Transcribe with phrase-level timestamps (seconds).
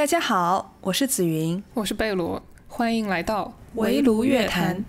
[0.00, 4.82] 大家好，我是紫云，我是贝罗，欢迎来到围炉乐坛。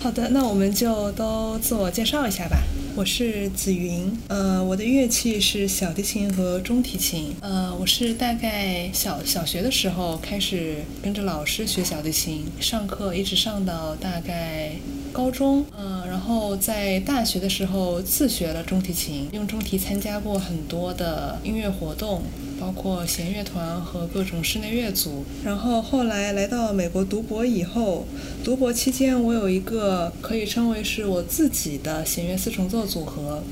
[0.00, 2.58] 好的，那我们就都自我介绍一下吧。
[2.94, 7.34] 我是紫云，呃，我的乐器是小提琴和中提琴。
[7.40, 14.76] 呃，我是大概小小学的时候开始跟着老师学小提琴，上课一直上到大概
[15.12, 15.64] 高中。
[15.78, 22.22] 嗯，然后在大学的时候自学了中提琴，用中提参加过很多的音乐活动。
[22.60, 28.06] 包括弦乐团和各种室内乐组，然后后来来到美国读博以后，
[28.44, 33.42] 读博期间我有一个可以称为是我自己的弦乐四重奏组合，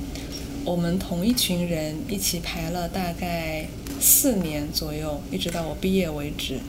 [0.65, 3.67] 我们同一群人一起排了大概
[3.99, 6.61] 四年左右，一直到我毕业为止。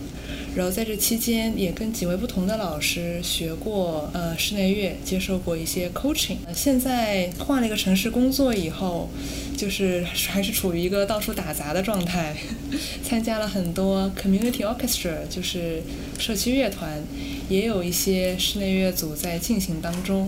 [0.55, 6.37] 然后在这期间也跟几位不同的老师学过呃室内乐，接受过一些 coaching。
[6.53, 9.09] 现在换了一个城市工作以后。
[9.57, 12.35] 就是还是处于一个到处打杂的状态，
[13.03, 15.83] 参加了很多 community orchestra，就是
[16.17, 16.99] 社区乐团，
[17.47, 20.27] 也有一些室内乐组在进行当中。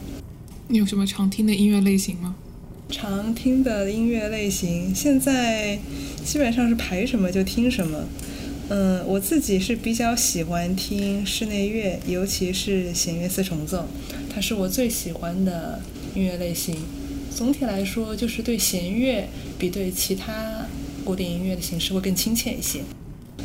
[0.67, 2.35] 你有什么常听的音乐类型吗？
[2.89, 5.79] 常听的音乐类型，现在
[6.23, 8.03] 基本上是排什么就听什么。
[8.75, 13.85] 嗯，我自己是比较喜欢听室内乐，尤其是弦乐四重奏，
[14.33, 15.79] 它是我最喜欢的
[16.16, 16.75] 音乐类型。
[17.29, 19.29] 总体来说，就是对弦乐
[19.59, 20.66] 比对其他
[21.05, 22.81] 古典音乐的形式会更亲切一些。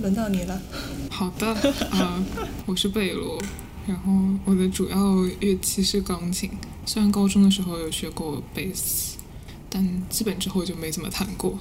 [0.00, 0.62] 轮到你了。
[1.10, 1.46] 好的，
[1.90, 2.24] 啊，
[2.64, 3.38] 我是贝罗，
[3.86, 4.10] 然后
[4.46, 4.96] 我的主要
[5.40, 6.48] 乐器是钢琴。
[6.86, 9.18] 虽然高中的时候有学过贝斯，
[9.68, 11.58] 但基本之后就没怎么弹过，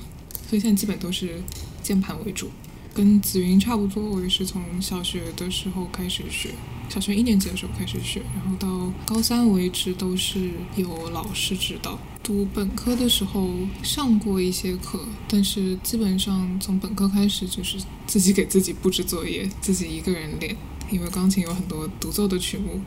[0.49, 1.41] 所以现在基本都是
[1.83, 2.49] 键盘为主。
[2.97, 6.49] 跟紫云差不多，我也是从小学的时候开始学，
[6.89, 11.99] 小学一年级的时候开始学，然后到高三为止都是有老师指导。
[12.23, 13.51] 读本科的时候
[13.83, 17.77] 上过一些课，但是基本上从本科开始就是
[18.07, 20.57] 自己给自己布置作业，自己一个人练。
[20.89, 22.81] 因为钢琴有很多独奏的曲目，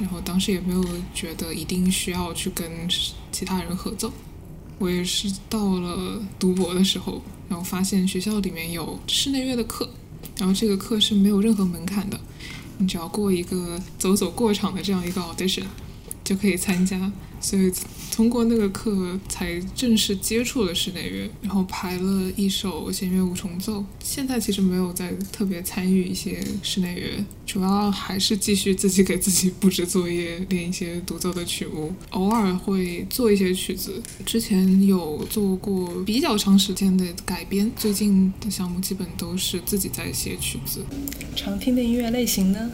[0.00, 0.84] 然后当时也没有
[1.14, 2.68] 觉得一定需要去跟
[3.30, 4.12] 其他人合奏。
[4.78, 7.22] 我也是到了读博的时候。
[7.46, 9.86] 然后发现学校里面有室内乐的课，
[10.38, 12.18] 然后这个课是没有任何门槛的，
[12.78, 15.64] 你只要过一个走走过场的这样一个 audition，
[16.24, 17.12] 就可以参加。
[17.44, 17.70] 所以
[18.10, 23.84] 通过那个课才正式接触了室内乐，然后排了一首弦乐五重奏。
[24.02, 34.02] 现在其实没有在特别参与一些室内乐，主要还是继续自己给自己布置作业，练一些独奏的曲目，偶尔会做一些曲子。
[34.24, 40.82] 之前有做过比较长时间的改编，最近的项目基本都是自己在写曲子。
[41.36, 42.70] 常听的音乐类型呢？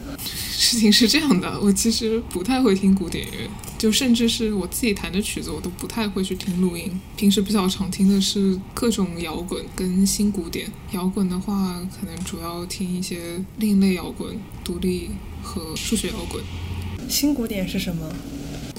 [0.61, 3.49] 事情是这样的，我其实不太会听古典乐，
[3.79, 4.53] 就甚至是。
[4.53, 7.01] 我自己弹的曲子，我都不太会去听录音。
[7.17, 10.71] 平时比较常听的是各种摇滚跟新古典。
[10.91, 15.09] 摇滚的话，可能主要听一些另类摇滚、独立
[15.41, 16.43] 和数学摇滚。
[17.09, 18.13] 新古典是什么？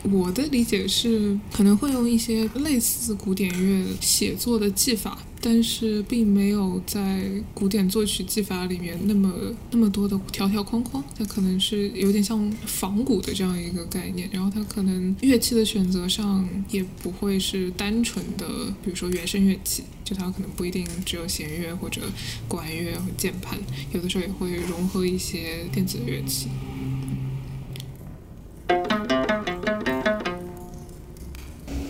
[0.05, 5.19] 我的理解是，可能会用一些类似古典乐写作的技法。
[5.45, 14.31] 但是并没有在古典作曲技法里面那么那么多的条条框框，它可能是有点像仿古的这样一个概念。
[14.33, 18.47] 然后它可能乐器的选择上也不会是单纯的，
[18.85, 22.03] 比如说原声乐器，就它可能不一定只有弦乐或者
[22.47, 23.59] 管乐和键盘，
[23.91, 26.47] 有的时候也会融合一些电子乐器。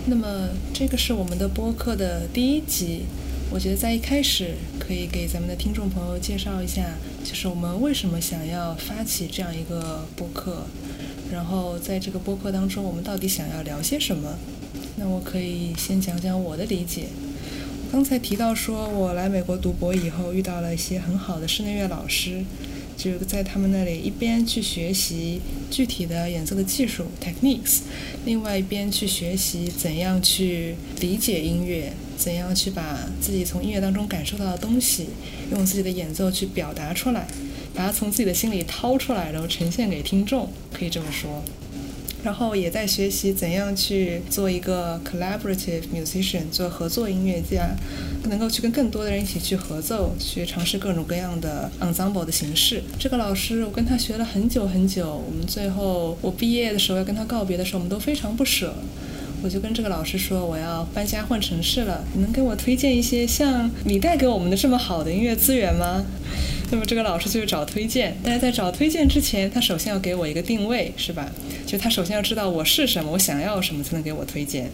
[0.07, 3.03] 那么这个是我们的播客的第一集。
[3.55, 10.65] 我觉得在一开始可以给咱们的听众朋友介绍一下，就是我们为什么想要发起这样一个播客，
[11.31, 14.39] 然后在这个播客当中，我们到底想要聊些什么？
[14.97, 17.09] 那我可以先讲讲我的理解。
[17.93, 22.43] 刚才提到说，我来美国读博以后，遇到了一些很好的室内乐老师。
[22.95, 25.41] 就在他们那里一边去学习
[25.71, 27.81] 具体的演奏的技术 techniques，
[28.25, 35.09] 另外一边去学习怎样去理解音乐，怎样去把自己从音乐当中感受到的东西，
[35.51, 37.27] 用自己的演奏去表达出来，
[37.75, 41.43] 把它从自己的心里掏出来，然后呈现给听众，可以这么说。
[42.25, 47.75] 然后也在学习怎样去做一个 collaborative musician，做合作音乐家，
[48.29, 52.81] 能够去跟更多的人一起去合奏，去尝试各种各样的 ensemble 的形式。
[52.97, 58.73] 这个老师，我跟他学了很久很久，我们最后我毕业的时候要跟他告别的时候，我们都非常不舍。
[59.43, 66.05] 我就跟这个老师说，我要搬家换城市了，你能给我推荐一些像你带给我们的这么好的音乐资源吗？
[66.71, 71.29] 那么这个老师就找推荐，但是在找推荐之前，他首先要给我一个定位，是吧？
[71.67, 74.71] 就他首先要知道我是什么，我想要什么才能给我推荐。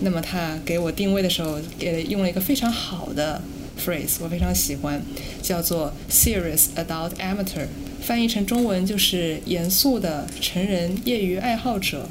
[0.00, 3.42] 那么他给我定位的时候，给用了一个非常好的
[3.78, 5.02] phrase，我非常喜欢，
[5.42, 7.66] 叫做 serious adult amateur，
[8.00, 12.08] 翻译成中文就是严肃的成人业余爱好者。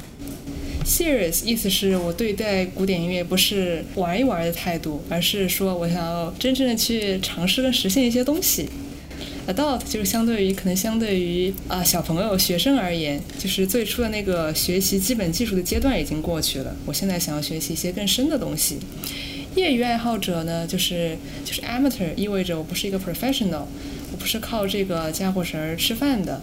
[0.88, 8.66] Serious 意思是我对待古典音乐不是玩一玩的态度，而是说我想要真正的去尝试跟实现一些东西。
[9.46, 16.74] adult 就是相对于可能相对于啊小朋友学生而言，就是最初的那个学习基本技术的阶段已经过去了。
[16.86, 18.78] 我现在想要学习一些更深的东西。
[19.56, 23.64] 业余爱好者呢，就是就是 amateur，意味着我不是一个 professional，
[24.12, 26.40] 我不是靠这个家伙食儿吃饭的，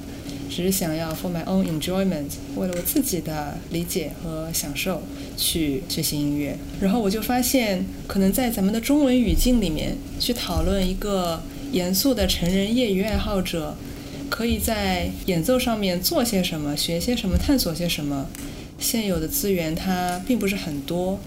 [0.55, 5.03] 只是想要 for my own enjoyment，为了我自己的理解和享受
[5.35, 6.57] 去学习音乐。
[6.79, 11.41] 然后我就发现，可能在咱们的中文语境里面去讨论一个。
[11.71, 13.75] 严肃的成人业余爱好者，
[14.29, 18.29] 可以在演奏上面做些什么，学些什么，探索些什么？
[18.79, 21.19] 现有的资源它并不是很多，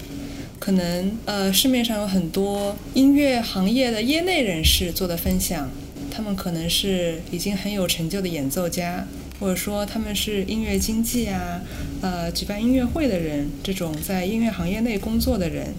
[0.57, 5.69] 可能呃市面上有很多音乐行业的业内人士做的分享，
[6.09, 9.05] 他们可能是已经很有成就的演奏家，
[9.39, 11.61] 或者说他们是音乐经纪啊，
[12.01, 15.73] 呃举办音乐会的人，这种在音乐行业内工作的人。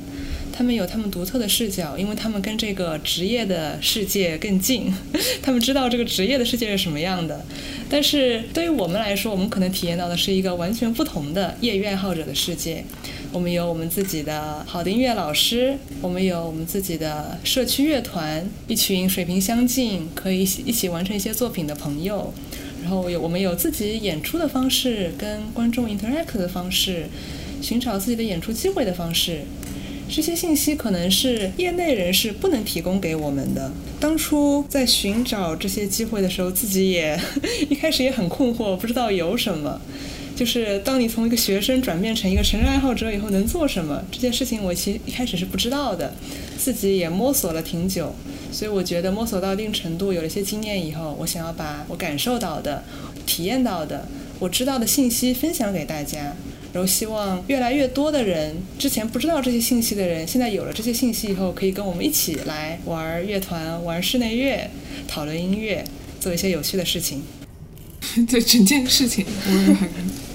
[0.53, 4.93] 他们有他们独特的视角，因为他们跟这个职业的世界更近，
[5.41, 7.43] 他们知道这个职业的世界是什么样的。
[7.89, 12.85] 但是对于我们来说，我们可能体验到的是一个完全不同的业余爱好者的世界。
[13.33, 22.35] 我们有我们自己的好的音乐老师，我们有我们自己的社区乐团，一群水平相近、可以一起完成一些作品的朋友。
[22.83, 27.07] 然后有我们有自己演出的方式，跟观众 interact 的方式，
[27.61, 29.43] 寻找自己的演出机会的方式。
[30.09, 33.71] 这些信息可能是业内人士不能提供给我们的。
[34.01, 37.17] 当初在寻找这些机会的时候，自己也
[37.71, 39.81] 一开始也很困惑，不知道有什么。
[40.41, 44.03] 就是当你从一个学生转变成一个成人爱好者以后，能做什么？
[44.11, 46.15] 这件事情我其实一开始是不知道的，
[46.57, 48.15] 自己也摸索了挺久。
[48.51, 52.83] 所以我觉得摸索到一定程度，有了一些经验以后，我想要把我感受到的、
[53.27, 54.09] 体验到的、
[54.39, 56.35] 我知道的信息分享给大家。
[56.73, 64.71] 然后希望越来越多的人，之前不知道这些信息的人，现在有了这些信息以后，可以跟我们一起来玩乐团、玩室内乐、
[65.07, 65.85] 讨论音乐，
[66.19, 67.23] 做一些有趣的事情。
[68.29, 69.89] 对整件事情，我也很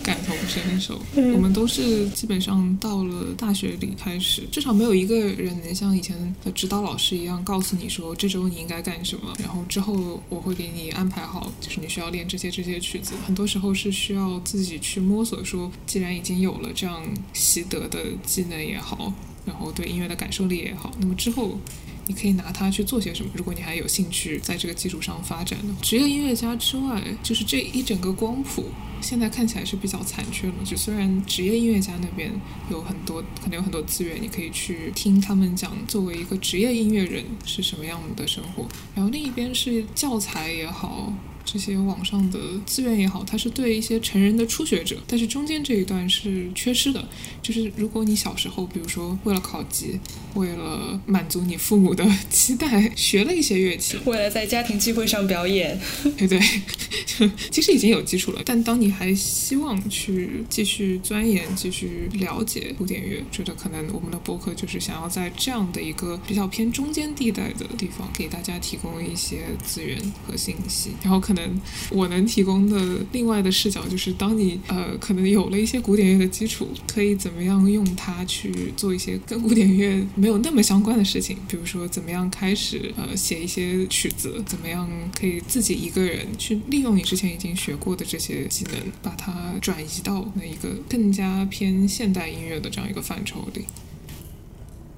[0.03, 1.01] 感同身受。
[1.33, 13.13] 我们都是基本上到了大学里开始，至少没有一个人能像以前的指导老师一样告诉你说这周你应该干什么，然后之后我会给你安排好，就是你需要练这些这些曲子。
[13.25, 15.43] 很多时候是需要自己去摸索。
[15.43, 17.03] 说既然已经有了这样
[17.33, 19.11] 习得的技能也好，
[19.45, 21.59] 然后对音乐的感受力也好，那么之后。
[22.07, 23.31] 你可以拿它去做些什么？
[23.33, 28.65] 如果你还有兴趣在这个基础上发展的职业音乐家之外，就是这一整个光谱，
[29.01, 30.53] 现在看起来是比较残缺了。
[30.63, 32.31] 就虽然职业音乐家那边
[32.69, 38.67] 有很多，可能有很多资源，你可以去听他们讲作为一个职业音乐人是什么样的生活。
[38.93, 41.13] 然后另一边是教材也好。
[41.45, 47.07] 这些网上的资源也好，它是对一些成人的初学者，但是中间这一段是缺失的。
[47.41, 49.99] 就是如果你小时候，比如说为了考级，
[50.33, 55.79] 为了满足你父母的 期待，学了一些乐器，为了在家庭聚会上表演，
[56.17, 56.41] 对对，
[57.51, 58.41] 其实已经有基础了。
[58.43, 71.34] 但当你还希望去继续钻研、继续了解古典乐，觉得可能我们的博客就是想要在这样的一个比较偏中间地带的地方，给大家提供一些资源和信息，然后可。
[71.35, 71.61] 能
[71.91, 88.73] 我能提供的另外的视角就是，当你呃可能有了一些古典乐的基础，可以怎么样用它去做一些跟古典乐没有那么相关的事情，比如说怎么样开始呃写一些曲子，怎么样可以自己一个人去利用你之前已经学过的这些技能，
[89.03, 93.65] 把它转移到那一个更加偏现代音乐的这样一个范畴里。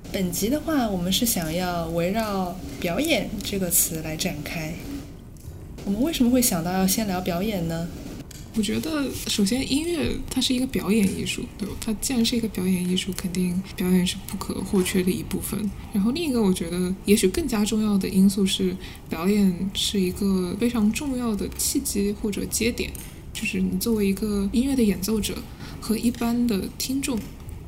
[0.09, 4.73] 本集的话，我们是想要围绕表演这个词来展开。
[5.87, 7.87] 我们为什么会想到要先聊表演呢？
[8.57, 11.73] 我觉得，首先音乐它是一个表演艺术，对吧？
[11.79, 15.57] 它既然是一个表演艺术，肯定表演是不可或缺的一部分。
[15.93, 18.75] 然后另一个，我觉得也许更加重要的因素是，
[19.07, 22.91] 表演是一个非常重要的契机或者节点，
[23.31, 25.35] 就是你作为一个音乐的演奏者
[25.79, 27.17] 和一般的听众，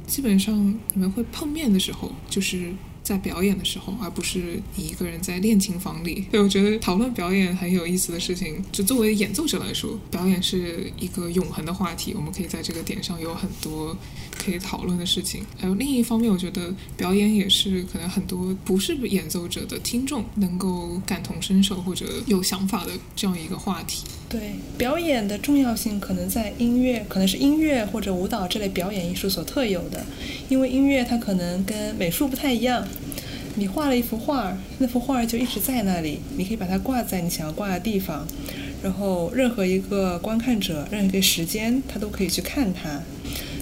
[0.05, 2.73] 基本上你们会碰面的时候，就是。
[3.09, 6.27] 在表演的时候，而不是你一个人在练琴房里。
[6.29, 8.63] 对，我觉得讨论表演很有意思的事情。
[8.71, 13.97] 就作为演奏者来说，表演是一个永恒的话题，我们可以在这个点上有很多
[14.37, 15.41] 可以讨论的事情。
[15.57, 24.03] 还有另一方面，我觉得表演也是可能很多不是演奏者的听众能够感同身受或者有想法的这样一个话题。
[24.29, 30.05] 对，表演的重要性可能在音乐，可能是音乐或者舞蹈这类表演艺术所特有的，
[30.47, 32.87] 因为音乐它可能跟美术不太一样。
[33.55, 38.27] 你画了一幅画，那幅画就一直在那里，你可以把它挂在你想要挂的地方，
[38.83, 43.01] 然后任何一个观看者，任何一个时间，他都可以去看它。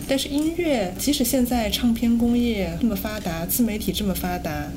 [0.06, 4.68] 但是音乐，即使现在唱片工业这么发达，自媒体这么发达，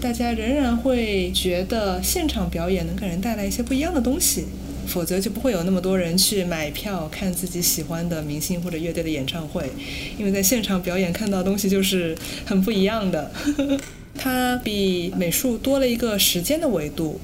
[0.00, 4.46] 大家仍然会觉得现场表演能给人带来一些不一样的东西，
[4.86, 9.70] 否则就不会有那么多人去买票看自己喜欢的明星或者乐队的演唱会，
[10.18, 13.30] 因为在现场表演看到的东西就是很不一样的。
[14.14, 17.18] 它比美术多了一个时间的维度，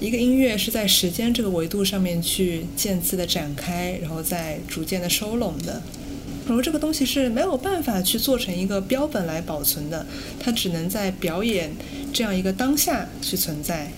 [0.00, 5.82] 一个音乐是在时间这个维度上面去渐次的展开，然后再逐渐的收拢的。
[6.46, 10.04] 然后这个东西是没有办法去做成一个标本来保存的，
[10.38, 11.72] 它只能在表演
[12.12, 13.90] 这样一个当下去存在。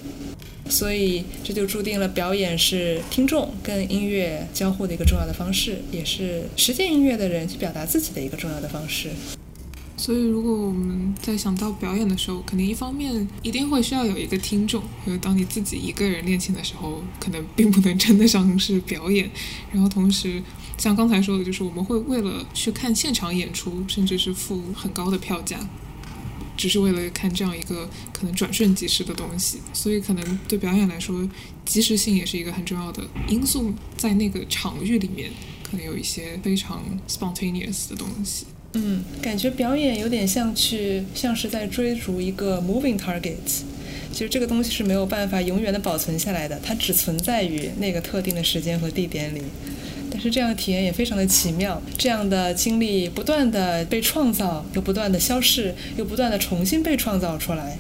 [0.68, 9.10] 所以这就注定了表演是听众跟音乐交互的一个重要的方式，也是实践音乐的人去表达自己的一个重要的方式。
[9.94, 19.30] 所以，如果我们在想到表演的时候，肯定一方面一定会需要有一个听众，因为当你自己一个人练琴的时候，可能并不能称得上是表演。
[19.70, 20.42] 然后，同时
[20.76, 25.60] 像刚才说的，就是我们会为了去看现场演出，甚至是付很高的票价，
[26.62, 29.58] 只是为了看这样一个可能转瞬即逝的东西。
[29.72, 31.28] 所以，可能对表演来说，
[31.64, 35.32] 及时性也是一个很重要的因素，在那个场域里面，
[35.68, 38.46] 可能有一些非常 spontaneous 的东西。
[38.74, 43.34] 嗯，感觉表演有点像去，像是在追逐一个 moving target。
[44.12, 49.42] 其实这个东西是没有办法永远的保存下来的，它只存在于那个特定的时间和地点里。
[50.12, 57.78] 但是这样的体验也非常的奇妙，这样的经历不断的被创造，又不断的消逝，又不断的重新被创造出来。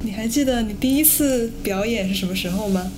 [0.00, 2.90] 你还记得你第一次表演是什么时候吗？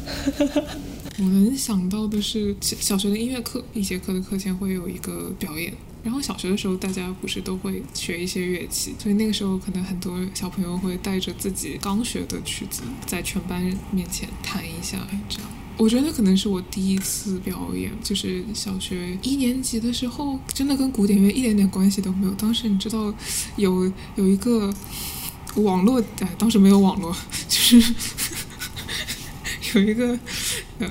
[1.18, 5.72] 我能想到的是小小学的音乐课，一节课的课前会有一个表演。
[6.02, 15.48] 然后小学的时候，大家不是都会学一些乐器，所以那个时候可能很多小朋友会带着自己刚学的曲子，在全班面前弹一下，这样。
[15.76, 22.32] 我觉得可能是我第一次表演，就是小学一年级的时候，真的跟古典乐一点点关系都没有。
[22.34, 23.12] 当时你知道，
[23.56, 24.72] 有有一个
[25.56, 27.14] 网络，哎，当时没有网络，
[27.48, 27.94] 就是
[29.74, 30.18] 有一个
[30.78, 30.88] 呃。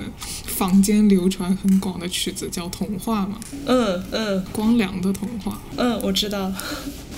[0.54, 6.54] 坊间流传很广的曲子叫《童话》嘛，嗯嗯，光良的《童话》，嗯，我知道，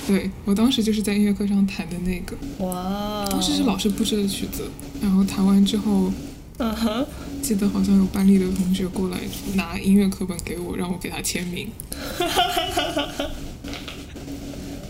[0.08, 4.64] 对我当时就是在音乐课上弹的那个，哇，当时是老师布置的曲子，
[5.02, 6.10] 然后弹完之后，
[6.58, 7.06] 嗯哼，
[7.42, 9.18] 记得好像有班里的同学过来
[9.56, 11.70] 拿音乐课本给我，让我给他签名。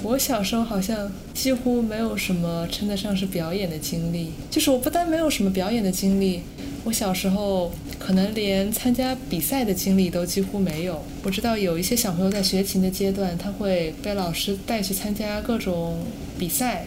[0.04, 6.42] 我小时候好像几乎没有什么称得上是表演的经历，就是我不但没有什么表演的经历。
[6.84, 11.04] 我小时候可能连参加比赛的经历都几乎没有。
[11.24, 16.06] 我知道有一些小朋友在学琴的阶段，他会被老师带去参加各种
[16.38, 16.86] 比赛，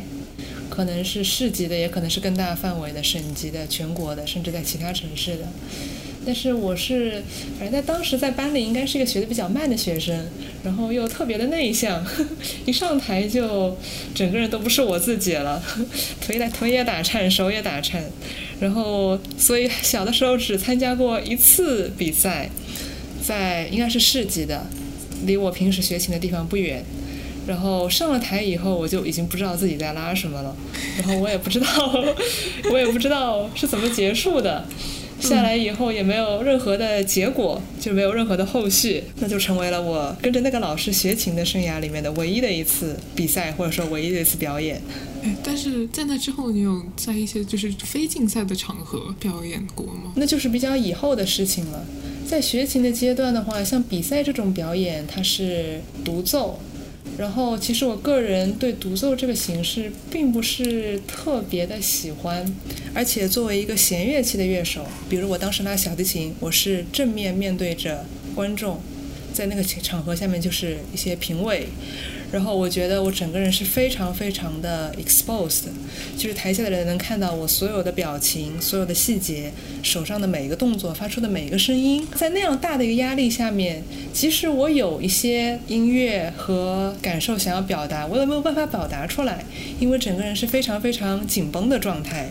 [0.68, 5.44] 可能是市级的，也可能是更大范围的、省级的、全国的，甚至在其他城市的。
[6.26, 7.22] 但是我是，
[7.58, 10.26] 反正在当时在班里应该是一个学的比较慢的学生，
[10.62, 12.04] 然后又特别的内向，
[12.66, 13.74] 一上台就
[14.14, 15.62] 整个人都不是我自己了，
[16.20, 18.02] 腿打腿也打颤，手也打颤，
[18.60, 22.50] 然后所以小的时候只参加过一次比赛，
[23.24, 24.66] 在应该是市级的，
[25.24, 26.84] 离我平时学琴的地方不远，
[27.48, 30.54] 然后上了台以后我就已经不知道自己在拉什么了，
[30.98, 31.66] 然后我也不知道，
[32.70, 34.66] 我也不知道是怎么结束的。
[35.18, 44.80] 下来以后也没有任何的结果，就没有任何的后续，那就成为了我跟着那个老师学琴的生涯里面的唯一的一次比赛，或者说唯一的一次表演。
[45.24, 50.12] 哎，但是在那之后，你有在一些就是非竞赛的场合表演过吗？
[50.14, 51.84] 那就是比较以后的事情了。
[52.24, 56.60] 在学琴的阶段的话，像比赛这种表演，它是独奏。
[57.18, 62.46] 然后，其实我个人对独奏这个形式并不是特别的喜欢，
[62.94, 68.06] 而且作为一个弦乐器的乐手，比如我当时拉小提琴，我是正面面对着
[68.36, 68.80] 观众，
[69.34, 71.66] 在那个场合下面就是一些评委。
[72.30, 75.62] 然后我觉得我整个人是非常非常的 exposed，
[76.16, 79.50] 就是台下的人能看到我所有的表情、所有的细节、
[79.82, 82.06] 手上的每一个动作、发出的每一个声音。
[82.14, 83.82] 在那样大的一个压力下面，
[84.12, 89.44] 即使我有一些音乐和感受想要表达，我也没有办法表达出来，
[89.80, 92.28] 因为整个人是非常非常紧绷的状态。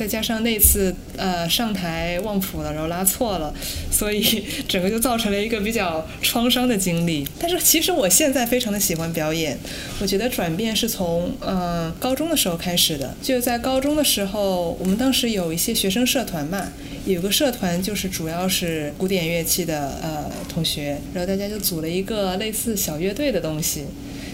[0.00, 3.52] 再加上那次呃上台忘谱了，然后拉错了，
[3.90, 7.28] 所以 整个就造成了一个比较创伤的经历。
[7.38, 9.58] 但是其实我现在非常的喜欢表演，
[10.00, 13.14] 我觉得转变是从嗯高中的时候开始的。
[13.22, 16.68] 就在高中的时候，我们当时有一些学生社团嘛，
[17.04, 23.84] 有个社团就是主要是古典乐器的呃同学，然后大家就组了一个类似小乐队的东西。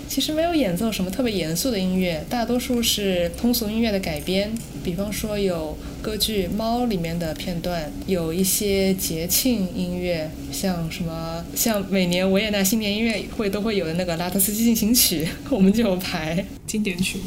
[0.08, 4.50] 其实没有演奏什么特别严肃的音乐，大多数是通俗音乐的改编。
[4.82, 17.24] 比方说有歌剧《猫》里面的片段，有一些节庆音乐，像什么像每年维也纳新年音乐会都会有的那个《拉特斯基进行曲》， 我们就有排经典曲目。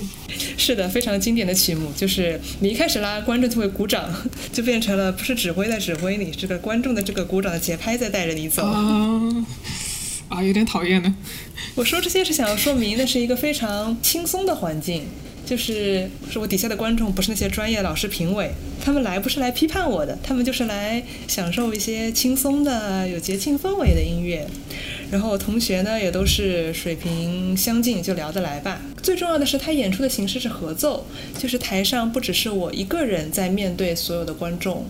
[0.57, 4.09] 是的，非常经典的曲目，就是你一开始拉，观众就会鼓掌，
[4.53, 8.65] 就变成了不是指挥在指挥你，这个观众的这个鼓掌的节拍在带着你走。
[10.29, 11.15] 啊，有点讨厌呢。
[11.75, 15.03] 我说这些是想要说明，那是一个非常轻松的环境，
[15.45, 18.51] 就是是我底下的观众不是那些专业老师评委，
[18.83, 24.48] 他们来不是来批判我的，他们就是来享受一些轻松的、有节庆氛围的音乐。
[25.12, 28.79] 然后同学呢也都是水平相近，就聊得来吧。
[29.01, 34.86] 最重要的是，他演出的形式是合奏，就是台上不只是我一个人在面对所有的观众。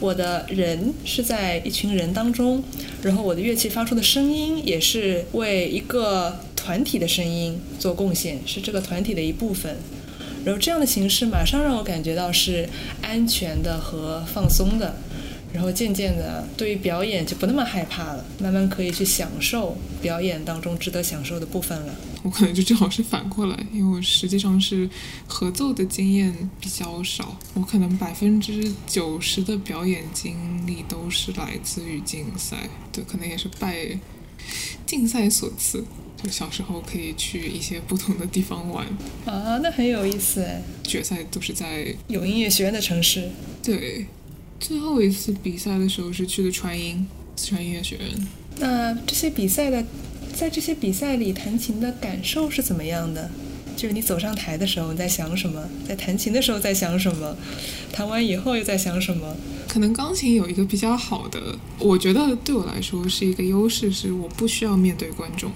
[0.00, 2.64] 我的人是在一群人当中，
[3.02, 9.76] 然后我的乐器发出的声音也是为一个团体的声音做贡献，是这个团体的一部分。
[10.42, 12.66] 然后这样的形式马上让我感觉到是
[13.02, 14.96] 安全的和放松的，
[15.52, 21.94] 然后渐渐的对于表演就不那么害怕了，慢慢可以去享受表演当中值得享受的部分了。
[22.22, 24.88] 我可能就正好是反过来，因为我实际上是
[25.26, 33.98] 合奏的经验比较少，我可能百分之九十的表演经历都是来自于竞赛，对，可能也是拜
[34.84, 35.82] 竞赛所赐，
[36.22, 38.86] 就小时候可以去一些不同的地方玩，
[39.24, 43.30] 啊，那很有意思哎，决赛都是在有音乐学院的城市。
[43.62, 44.06] 对，
[44.60, 49.82] 最后一次比赛的时候是去的川音四川音乐学院，那这些比赛的，
[50.34, 53.30] 在这些比赛里弹琴的感受是怎么样的？
[53.74, 57.34] 就是你走上台的时候你在想什么，在弹琴的时候在想什么，
[57.90, 59.34] 弹完以后又在想什么？
[59.66, 65.50] 可能钢琴有一个比较好的，我觉得对我来说是一个优势，是我不需要面对观众。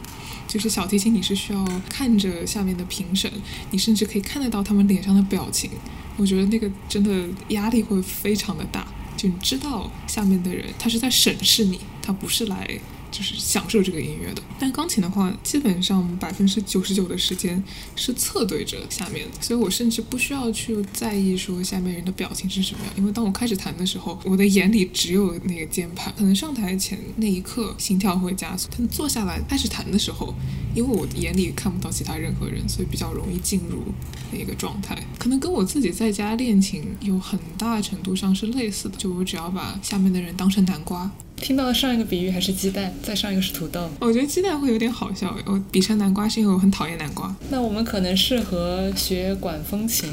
[0.48, 3.30] 就是小提琴，你是需要看着下面的评审，
[3.70, 5.70] 你甚至可以看得到他们脸上的表情。
[6.16, 12.68] 我觉得那个真的压力会非常的大，就你知道下面的人他是在审视你，他不是来
[13.14, 14.42] 就是享受这个音乐的。
[14.58, 17.62] 但钢琴的话，基本上百分之九十九的时间
[17.94, 26.12] 是侧对着下面的，所以我甚至不需要去在意说下面人的表情是什么样，因为当我开始弹的时候，我的眼里只有那个键盘。
[26.16, 30.34] 可能上台前那一刻心跳会加速，但坐下来开始弹的时候，
[30.74, 33.84] 因为我眼里看不到其他任何人，所以比较容易进入
[34.32, 35.00] 那个状态。
[35.18, 41.10] 可能跟我自己在家练琴有很大程度上是类似的，就我只要把下面的人当成南瓜。
[41.36, 43.90] 听到的上一个比喻还是鸡蛋，再上一个是土豆。
[44.00, 47.34] 我觉得鸡蛋会有点好笑，我比上南瓜是因为我很讨厌南瓜。
[47.50, 50.08] 那我们可能适合学管风琴，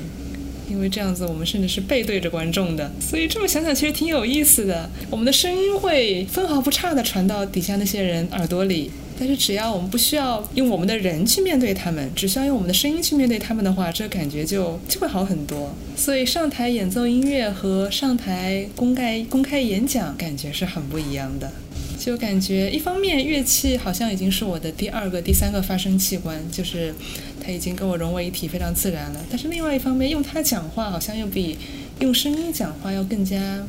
[0.69, 4.89] 因为这样子我们甚至是背对着观众的，所以这么想想其实挺有意思的。
[5.09, 15.75] 我们的声音会分毫不差的传到底下那些人耳朵里，但是只要我们不需要用我们的人去面对他们，只需要用我们的声音去面对他们的话，这感觉就就会好很多。
[15.95, 21.51] 所以上台演奏音乐和上台公开公开演讲感觉是很不一样的。
[21.99, 26.91] 就感觉一方面乐器好像已经是我的第二个、第三个发声器官，就是
[27.39, 29.23] 它已经跟我融为一体，非常自然了。
[29.29, 31.59] 但是另外一方面，用它讲话好像又比
[31.99, 33.63] 用声音讲话要更加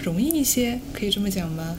[0.00, 1.76] 容易一些，可以这么讲吗？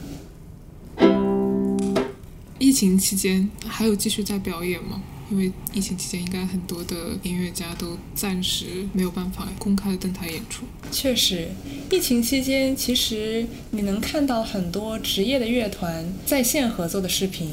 [2.62, 5.02] 疫情期间还有继续在表演吗？
[5.28, 6.94] 因为疫情期间应该很多的
[7.24, 10.62] 音乐家都暂时没有办法公开登台演出。
[10.92, 11.48] 确实，
[11.90, 17.50] 疫情期间其实你能看到很多职业的乐团在线合作的视频。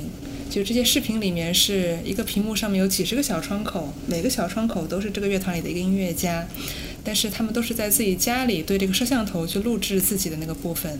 [0.48, 6.48] 就这些视频里面是一个屏幕上面有几十个小窗口，每个小窗口都是这个乐团里的一个音乐家，
[7.04, 11.00] 但是他们都是在自己家里对这个摄像头去录制自己的那个部分，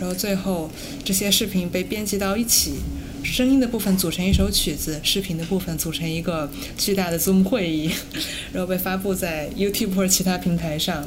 [0.00, 0.68] 然后最后
[1.04, 2.74] 这些视频被编辑到一起，
[3.32, 7.90] 声音的部分组成一首曲子，视频的部分组成一个巨大的 Zoom 会议，
[8.52, 11.06] 然后被发布在 YouTube 或者其他平台上。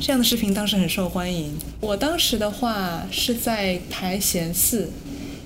[0.00, 1.52] 这样的视频当时很受欢迎。
[1.80, 4.90] 我当时的话是在排弦四。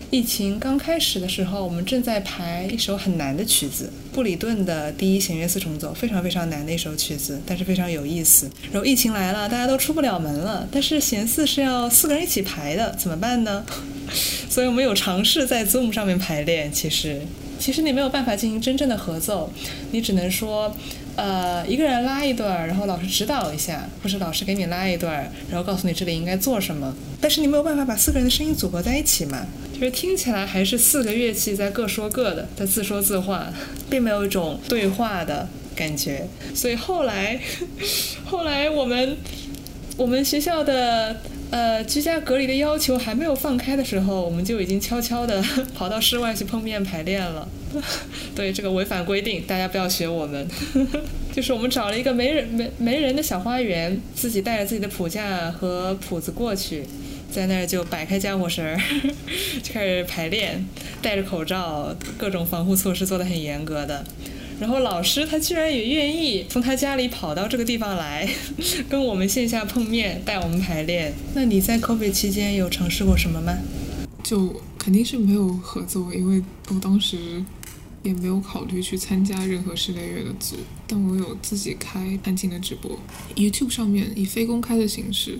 [0.08, 8.48] 疫情刚开始的时候，我们正在排一首很难的曲子，布里顿的第一弦乐四重奏，非常非常难的一首曲子，但是非常有意思。
[8.70, 13.66] 然后疫情来了，大家都出不了门了，但是弦四是要四个人一起排的，怎么办呢？
[14.48, 16.70] 所以我们有尝试在 Zoom 上面排练。
[16.72, 17.20] 其实，
[17.58, 19.52] 其实你没有办法进行真正的合奏，
[19.92, 20.74] 你只能说，
[21.16, 26.94] 呃，一个人拉一段，然后老师指导一下，或者老师给你拉一段，然后告诉你这里应该做什么。
[27.20, 29.46] 但是你没有办法把四个人的声音组合在一起嘛？
[29.72, 33.52] 就是听起来还是四个乐器在各说各的，在自说自话，
[33.90, 36.26] 并没有一种对话的感觉。
[36.54, 37.38] 所以后来，
[38.24, 39.16] 后来我们
[39.98, 45.42] 我们学校的呃，居家隔离的要求还没有放开的时候，我们就已经悄悄的
[45.74, 47.48] 跑到室外去碰面排练了。
[48.34, 50.46] 对，这个违反规定，大家不要学我们。
[51.32, 56.82] 就是我们找了一个没人没没人的小花园，自己带着自己的谱架和谱子过去，
[57.30, 58.80] 在那儿就摆开家伙事儿，
[59.62, 60.64] 就开始排练，
[61.00, 64.04] 戴着口罩，各种防护措施做得很严格的。
[64.58, 68.28] 然后老师他居然也愿意从他家里跑到这个地方来，
[68.88, 71.12] 跟我们线下碰面，带我们排练。
[71.34, 73.56] 那你在 COVID 期间有尝试过什么吗？
[74.22, 77.44] 就肯定是没有合作，因为我当时
[78.02, 82.98] 也没有考虑去参加任何室内乐的组，但我有自己开弹琴的直播
[83.34, 85.38] ，YouTube 上面以非公开的形式。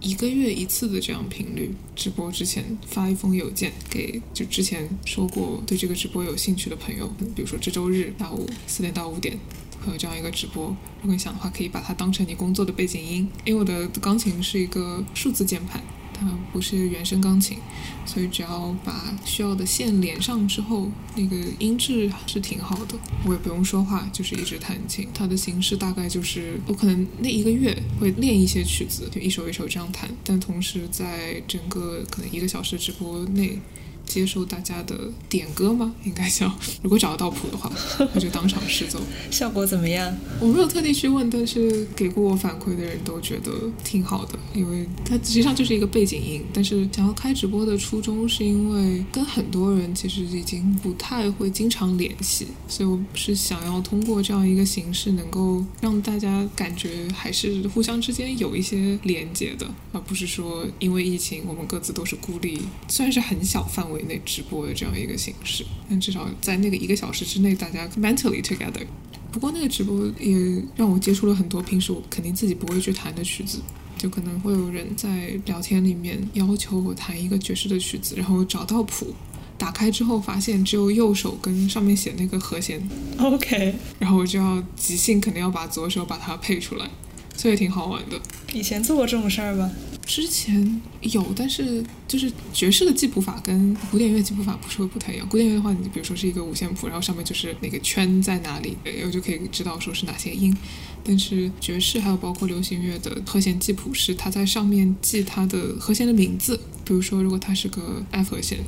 [0.00, 9.38] 一个月一次的这样频率直播之前发一封邮件给就之前说过对这个直播有兴趣的朋友，比如说这周日下午四点到五点
[9.84, 10.66] 会有这样一个直播，
[11.00, 15.82] 如果你想的话可以把它当成你工作的背景音，因为我的钢琴是一个数字键盘。
[16.18, 17.58] 它不是原声钢琴，
[18.04, 22.96] 所以只要把需要的线连上之后，那个音质是挺好的。
[23.24, 25.08] 我也不用说话，就是一直弹琴。
[25.12, 33.58] 它的形式大概就是我可能那一个月会练一些曲子，就一首一首这样弹，但同时在整个可能一个小时直播内。
[34.06, 34.96] 接受大家的
[35.28, 35.94] 点歌吗？
[36.04, 36.50] 应该叫，
[36.82, 37.70] 如果找得到谱的话，
[38.14, 39.00] 那就当场试奏。
[39.30, 40.16] 效果怎么样？
[40.40, 43.52] 我没有特地去问，但是给过我反馈的人都觉得
[43.84, 46.42] 挺好的，因为它实际上就是一个背景音。
[46.52, 63.95] 但是想要开直播的初衷，是因为跟很多人其实已经不太会经常联系，所以我是想要通过这样一个形式，能够让大家感觉还是互相之间有一些连接的，而不是说因为疫情我们各自都是孤立，虽然是很小范围。
[64.02, 68.86] 内直播的这样一个形式，但至少在那个一个小时之内，大家 mentally together。
[69.32, 70.34] 不过那个直播也
[70.76, 73.58] 让我接触了很多平时我肯定自己不会去弹的曲子，
[73.98, 79.14] 就可能会有人在聊天里面要求我弹一个爵士的曲子，然后找到谱，
[79.58, 82.80] 打开之后发现只有右手跟上面写那个和弦
[83.18, 86.88] ，OK， 然后我就要即兴，肯定要把左手把它配出来，
[87.36, 88.18] 所以挺好玩的。
[88.54, 89.70] 以前做过这种事儿吗？
[90.06, 95.28] 之前有，但是就是爵士的记谱法跟古典乐记谱法不是会不太一样。
[95.28, 100.56] 古典乐的话，你比如说是一个五线谱，然后上面就是那个圈在哪里，我就可以知道说是哪些音。
[101.02, 106.58] 但是爵士还有包括流行乐的和弦记谱是它在上面记它的和弦的名字。
[106.84, 108.60] 比如说，如果它是个 F 和弦，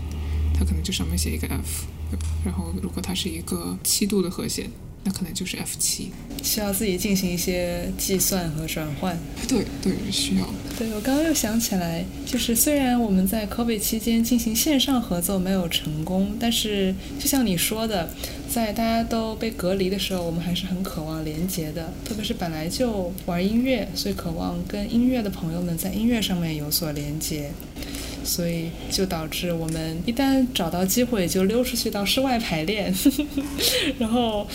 [0.53, 1.87] 它可能就上面写一个 F。
[2.45, 4.69] 然后，如果它是一个七度的和弦。
[5.05, 6.11] 那可能就是 F 七，
[6.43, 9.19] 需要自己进行一些计算和转换。
[9.49, 10.49] 对对，需要。
[10.79, 18.11] 对我刚刚又想起来，就是虽然我们在 COVID 期间进行线上合作没有成功，但是就像你说的，
[18.53, 21.93] 在大家都被隔离的时候，我们还是很渴望连接的。
[22.05, 27.51] 特别是本来就玩音乐，所以渴望跟音乐的朋友们在音乐上面有所连接，
[28.23, 32.95] 所以就导致我们一旦找到机会就溜出去到室外排练，
[33.99, 34.47] 然后。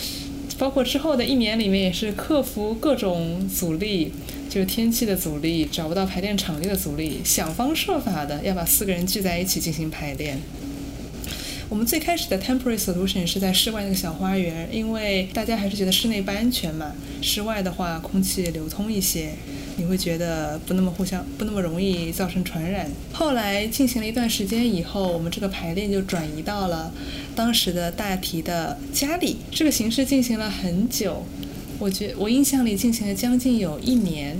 [0.58, 4.12] 包括之后的一年里面，也是克服各种阻力，
[4.48, 10.40] 就是天气的阻力，找不到排练场地的阻力，想方设法的要把四个人聚在一起进行排练。
[11.68, 19.30] 我们最开始的 temporary solution 是在室外那个小花园，因为大家还是觉得室内不安全嘛，室外的话空气流通一些。
[19.76, 22.90] 你会觉得不那么互相不那么容易造成传染。
[23.12, 26.92] 后来进行了一段时间以后，我们这个排练就转移到了
[27.34, 29.38] 当时的大提的家里。
[29.50, 31.24] 这个形式进行了很久，
[31.78, 34.36] 我觉我印象里进行了将近有一年，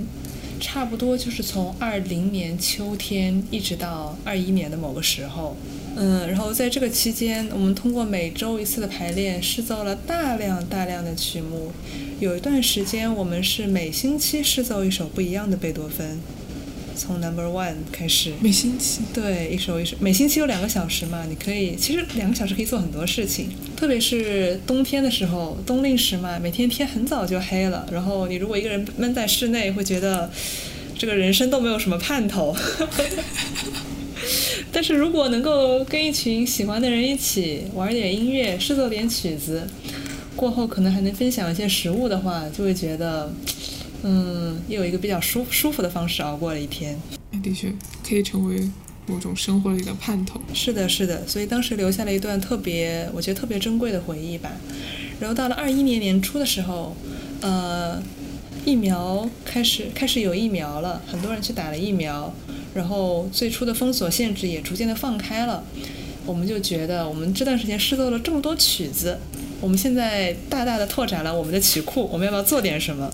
[0.59, 5.55] 差不多就是从二零年秋天一直到二一年的某个时候。
[5.97, 11.71] 嗯，然后在这个期间，我们通过每周一次的排练，试奏了大量大量的曲目。
[12.19, 16.19] 有一段时间，我们是每星期试奏一首不一样的贝多芬，
[16.97, 18.33] 从 Number One 开始。
[18.41, 19.01] 每星期？
[19.13, 23.49] 对，一首一首，每星期有两个小时嘛，你可以，其实两个小时可以做很多事情。
[23.77, 30.29] 特别是冬天的时候，冬令时嘛，每天天很早就黑了，然后你如果一个人闷在室内，会觉得
[30.97, 32.53] 这个人生都没有什么盼头。
[34.75, 39.65] 但是如果能够跟一群喜欢的人一起玩点音乐，试奏点曲子，
[40.35, 43.33] 过后可能还能分享一些食物的话，就会觉得，
[44.03, 46.99] 嗯，又有一个比较舒舒服的方式熬过了一天。
[47.41, 47.71] 的确，
[48.05, 48.69] 可以成为
[49.07, 50.41] 某种生活里的盼头。
[50.53, 54.51] 是的，是的，所以当时留下了一段特别，我觉得特别珍贵的回忆吧。
[55.21, 56.93] 然后到了二一年年初的时候，
[57.39, 58.03] 呃，
[58.65, 62.33] 疫苗开始开始有疫苗了，很多人去打了疫苗。
[62.73, 65.63] 然后最初的封锁限制也逐渐的放开了，
[66.25, 69.17] 我们就觉得我们这段时间试奏了这么多曲子，
[69.61, 73.09] 我们现在大大的拓展了我们的曲库，我们要不要做点什么？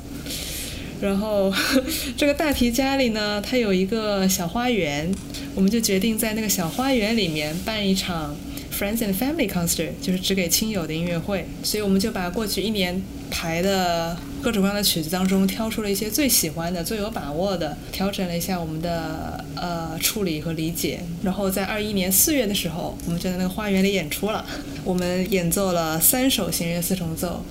[1.00, 1.54] 然后
[2.18, 5.12] 这个大提家里呢，它有一个小花园，
[5.54, 8.36] 我们就决定在那个小花园里面办一场
[8.76, 11.46] Friends and Family Concert，就是只给亲友的音乐会。
[11.62, 21.00] 所以我们就把过去一年排的各种各样的曲子当中，挑出了一些最喜欢的、最有把握的，调整了一下我们的呃处理和理解。
[21.24, 24.44] 然后在二一年四月的时候，我们就在那个花园里演出了。
[24.84, 27.44] 我们演奏了三首弦乐四重奏，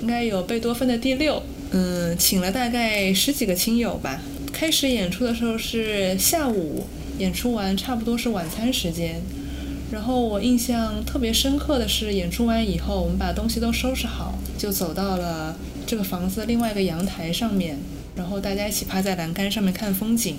[0.00, 1.42] 应该有贝多芬的第六。
[1.70, 4.20] 嗯，请了大概十几个亲友吧。
[4.50, 6.86] 开始演出的时候是下午，
[7.18, 9.20] 演出完差不多是晚餐时间。
[9.90, 15.56] 然后我印象特别深刻的是，演出完以后，我们把东西都收拾好，就走到了
[15.88, 17.78] 这个房子的另外一个阳台上面，
[18.14, 20.36] 然后大家一起趴在栏杆上面看风景。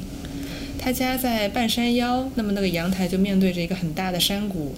[0.77, 4.75] 他家在半山腰，那么那个阳台就面对着一个很大的山谷，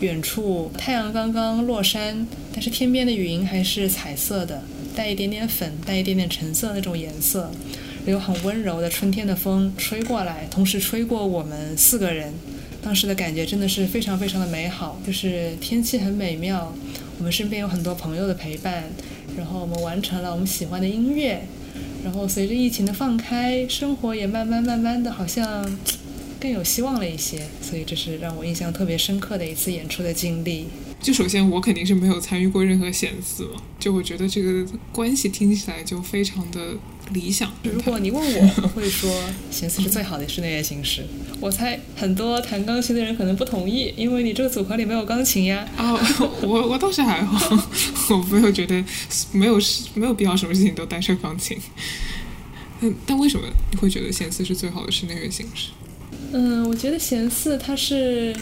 [0.00, 4.62] 远处太阳刚刚落山，但是天边的云还是彩色的。
[4.96, 7.50] 带一点点粉，带一点点橙色那种颜色，
[8.06, 12.32] 有很温柔的春天的风吹过来，同时吹过我们四个人，
[12.82, 16.74] 当时的感觉真的是非常非常的美好，就是天气很美妙，
[17.18, 18.84] 我们身边有很多朋友的陪伴，
[19.36, 21.46] 然后我们完成了我们喜欢的音乐，
[22.04, 25.64] 然后随着疫情的放开，生活也慢慢慢慢的好像
[26.40, 30.66] 更有希望了一些，所以这是让我印象特别深刻的一次演出的经历。
[31.00, 36.60] 就首先我肯定是没有参与过任何险资嘛，就我觉得这个关系听起来就非常的
[37.12, 37.52] 理想。
[37.62, 39.10] 如果你问我，我会说
[39.50, 41.04] 弦四是最好的室内乐形式。
[41.40, 45.68] 我猜很多弹钢琴的人可能不同意，因为你这个组合里没有钢琴呀。
[45.76, 45.98] 哦，
[46.42, 47.56] 我我倒是还好，
[48.10, 48.82] 我没有觉得
[49.32, 49.60] 没有
[49.94, 51.58] 没有必要什么事情都带上钢琴。
[52.80, 55.68] 嗯，但为什么你会觉得弦四是最好的室内乐形式？
[56.32, 58.34] 嗯，我觉得弦四它是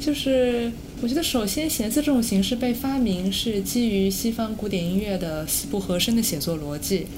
[0.00, 0.70] 就是。
[1.02, 7.08] 我觉得，首先，弦四这种形式被发明是基于西方古典音乐的四部和声的写作逻辑。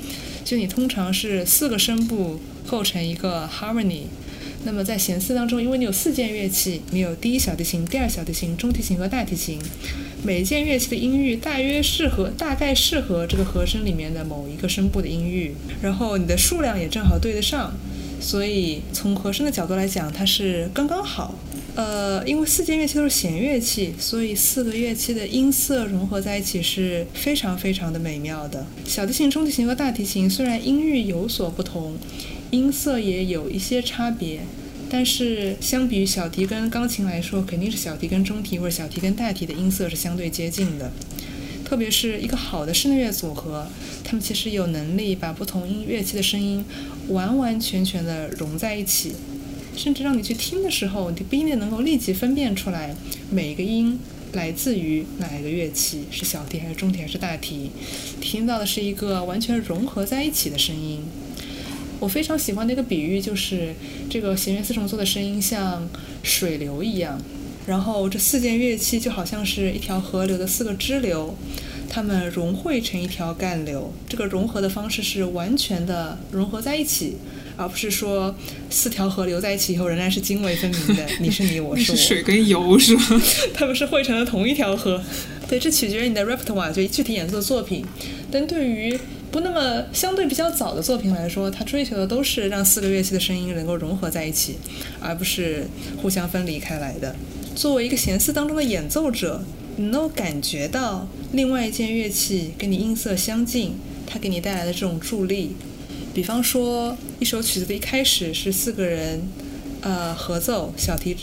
[0.44, 4.02] 就你通常是四个声部构成一个 harmony。
[4.66, 9.58] 那么在弦四当中，因为你有四件乐器，你有第一小提琴、第二小提琴、中提琴和大提琴，
[10.22, 17.74] 每一件乐器的音域大约适合，大概适合这个和声里面的某一个声部的音域，然后你的数量也正好对得上，
[18.24, 21.34] 所以从和声的角度来讲，它是刚刚好。
[21.74, 28.64] 呃，因为四件乐器都是弦乐器，所以四个乐器的音色融合在一起是非常非常的美妙的。
[28.86, 31.96] 小提琴、中提琴和大提琴虽然音域有所不同，
[32.50, 34.40] 音色也有一些差别，
[34.88, 40.90] 但是相比于小提跟钢琴来说，肯定是小提跟中提或者小提跟大提的音色是相对接近的。
[41.64, 43.66] 特别是一个好的室内乐组合，
[44.04, 46.64] 他们其实有能力把不同音乐器的声音
[47.08, 49.14] 完完全全的融在一起。
[49.76, 52.94] 甚至让你去听的时候，你不一定能够立即分辨出来
[53.28, 53.98] 每一个音
[54.34, 57.70] 来自于哪一个乐器，是小提还是中提还是大提，
[58.20, 61.02] 听到的是一个完全融合在一起的声音。
[61.98, 63.74] 我非常喜欢的一个比喻就是，
[64.08, 65.88] 这个弦乐四重奏的声音像
[66.22, 67.20] 水流一样，
[67.66, 71.34] 然后这四件乐器就好像是一条河流的四个支流，
[71.88, 73.92] 它们融汇成一条干流。
[74.08, 77.16] 这个融合的方式是完全的融合在一起。
[77.56, 78.34] 而不是说
[78.68, 81.96] 四条河流在一起以后仍然是泾渭分明的， 你是你，我是我。
[81.96, 83.22] 水跟油是吗？
[83.54, 85.00] 它们是汇成了同一条河。
[85.48, 87.86] 对，这取决于你的 repertoire，就具体演奏作品。
[88.28, 88.98] 但对于
[89.30, 94.56] 不那么相对比较早的作品来说，它追求的都是让四个乐器的声音能够融合在一起，
[94.98, 95.68] 而不是
[96.02, 97.14] 互相分离开来的。
[97.54, 99.42] 作为一个弦四当中的演奏者，
[99.76, 103.74] 你能感觉到另外一件乐器跟你音色相近，
[104.06, 105.54] 它给你带来的这种助力。
[106.12, 109.22] 比方说，一首曲子的一开始是四个人，
[109.82, 111.16] 呃，合奏，小提、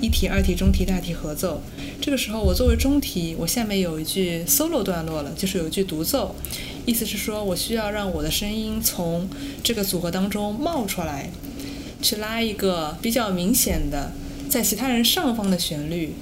[0.00, 1.62] 一提、二提、中提、大提合奏。
[2.00, 6.34] 这个时候，我作为中提，我下面有一句 solo 段落了，就是有一句独奏，
[6.84, 9.28] 意思是说我需要让我的声音从
[9.62, 11.30] 这个组合当中冒出来，
[12.02, 14.12] 去拉一个比较明显的
[14.48, 16.12] 在其他人上方的旋律。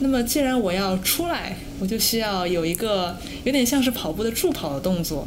[0.00, 5.26] 那么，既然我要出来，我就需要有一个有点像是跑步的助跑的动作。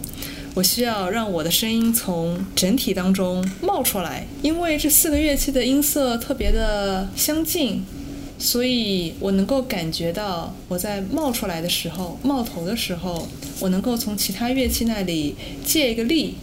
[0.56, 7.84] 我需要让我的声音从整体当中冒出来，因为这四个乐器的音色特别的相近，
[8.38, 13.28] 所以我能够感觉到我在冒出来的时候、冒头的时候，
[13.60, 16.36] 我能够从其他乐器那里借一个力。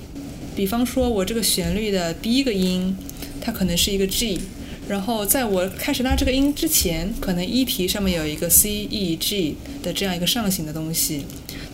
[0.56, 2.96] 比方说，我这个旋律的第一个音，
[3.40, 4.40] 它可能是一个 G，
[4.88, 11.24] 然后在我开始拉这个音之前，可能一提上面有一个 C、E、G 的这样一个上行的东西。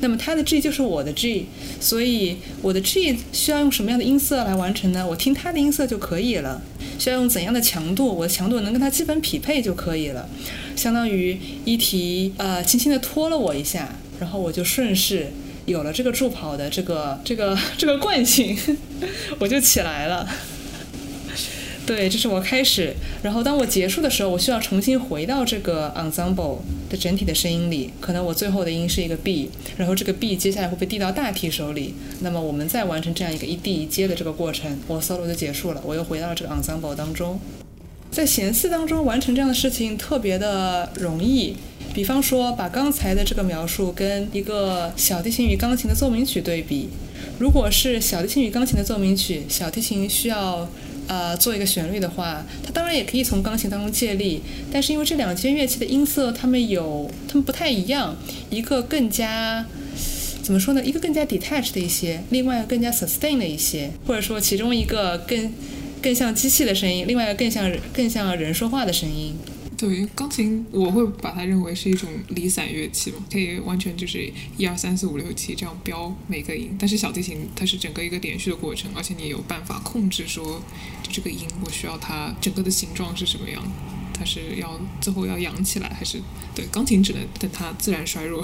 [0.01, 1.47] 那么它的 G 就是我的 G，
[1.81, 5.07] 所以我的 G 需要用什么样的音色来完成呢？
[5.07, 6.61] 我听它的音色就可以了。
[6.99, 8.15] 需要用怎样的强度？
[8.15, 10.29] 我的强度能跟它基本匹配就可以了。
[10.75, 15.29] 相当于一提呃轻轻的拖了我一下，然后我就顺势
[15.65, 18.55] 有了这个助跑的这个这个这个惯性，
[19.41, 20.29] 我就起来了。
[21.87, 22.93] 对，这是我开始。
[23.23, 26.59] 然后当我结束的时候，我需要重新回到这个 ensemble
[26.91, 27.93] 的整体的声音里。
[28.01, 31.95] 可能我最后的音是一个 B，然后这个 B 接下来会被递到大 T 手里。
[32.23, 35.83] 那么我们再完成这样一个一递一接的这个过程，我 solo 就结束了。
[35.87, 37.39] 我又回到了这个 ensemble 当中。
[38.11, 41.55] 在弦四当中完成这样的事情特别的容易。
[41.95, 46.89] 比方说，把刚才的这个描述跟一个小提琴与钢琴的奏鸣曲对比。
[47.39, 50.69] 如果是小提琴与钢琴的奏鸣曲，小提琴需要。
[51.09, 54.43] 呃，做一个旋律的话，它当然也可以从钢琴当中借力，
[54.73, 58.17] 但是因为这两件乐器的音色，它们有，它们不太一样，
[58.51, 59.65] 一个更加
[60.43, 60.85] 怎么说呢？
[60.85, 65.53] 一个更加 detached 的一些，另外一个更加 sustain 的一些，或者说其中一个更
[66.03, 69.35] 更像机器的声音，另外一个更像更像人说话的声音。
[69.77, 76.75] 对钢琴，我会把它认为是一种离散乐器嘛，可以完全就是一二三四五六七这样标每个音。
[76.79, 80.63] 但是小提琴它是整个一个连续的过程，而且你有办法控制说，
[81.11, 83.63] 这个音我需要它整个的形状是什么样，
[84.15, 86.23] 它是要最后要扬起来还是？
[86.55, 88.43] 对，钢琴只能等它自然衰弱。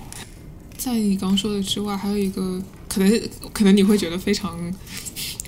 [0.76, 4.58] 在你刚说的之外，还有一个可能，可能你会觉得非常。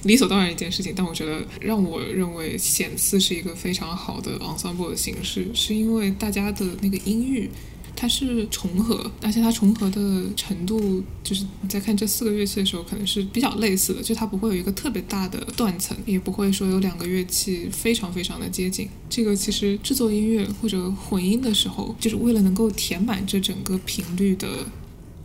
[0.05, 7.49] 理所当然一件事情，但我觉得让我认为显四是一个非常好的 ensemble 的形式，是因为大家的那个音域
[7.95, 18.89] 它是重合，而且它重合的程度，就是你在看这四个乐器的时候，可能是比较类似的，就它不会有一个特别大的断层，也不会说有两个乐器非常非常的接近。
[19.09, 24.49] 这个其实制作音乐或者混音的时候，就是为了能够填满这整个频率的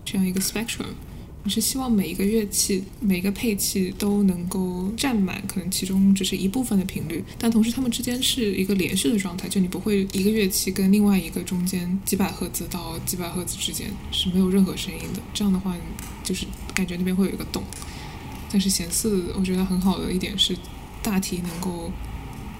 [0.05, 0.85] 这样一个 spectrum。
[1.47, 15.21] 你是希望每一个乐器、每一个配器都能够占满，可能其中只是一部分的频率，但同时它们之间是一个连续的状态，就你不会一个乐器跟另外一个中间几百赫兹到几百赫兹之间是没有任何声音的。
[15.33, 15.73] 这样的话，
[16.21, 17.63] 就是感觉那边会有一个洞。
[18.51, 20.53] 但是弦四，我觉得很好的一点是，
[21.01, 21.89] 大体能够。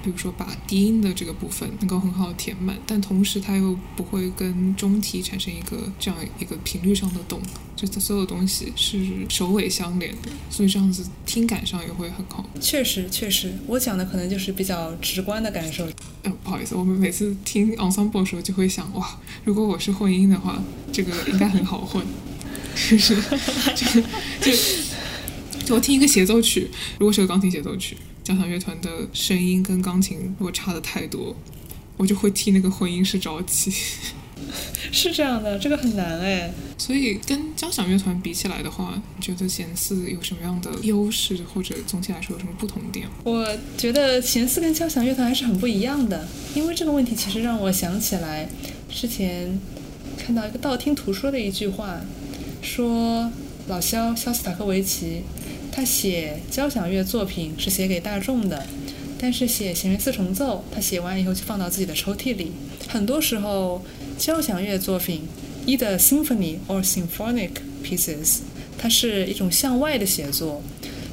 [0.04, 7.42] 比如说，把低音的这个部分能够很好填满，但同时它又不会跟中提产生一个这样一个频率上的洞，
[7.78, 12.44] 就它所有东西是首尾相连的，所以这样子听感上也会很好。
[12.60, 15.88] 确实，确实，我讲的可能就是比较直观的感受。
[16.24, 20.62] 嗯，不好意思，我们每次听 ensemble 的时候就会想，哇，如果我是混音的话，
[20.92, 22.04] 这个应该很好混，
[22.76, 23.16] 是不是？
[23.76, 24.02] 就
[24.42, 24.58] 就
[25.64, 27.96] 就我听一个协奏曲，如果是个钢琴协奏曲。
[28.24, 31.34] 交响乐团的声音跟钢琴如果差的太多，
[31.96, 33.72] 我就会替那个混音师着急。
[34.92, 36.52] 是这样的，这个很难哎。
[36.78, 43.08] 所以跟交响乐团比起来的话，你觉得弦四有什么样的优势，或者总体来说有什么不同点？
[43.24, 48.48] 我觉得弦四跟交响乐团还是很不一样的，因为这个问题其实让我想起来
[48.90, 49.60] 之前
[50.18, 52.02] 看到一个道听途说的一句话，
[52.62, 53.32] 说
[53.68, 55.24] 老肖肖斯塔科维奇。
[55.70, 58.66] 他写交响乐作品是写给大众的，
[59.20, 62.52] 但是写弦乐四重奏，他写完以后就放到自己的抽屉里。
[62.88, 63.86] 很多时候，
[64.18, 65.22] 交响乐作品
[65.66, 67.52] ，either symphony or symphonic
[67.84, 68.40] pieces，
[68.78, 70.62] 它是一种向外的写作，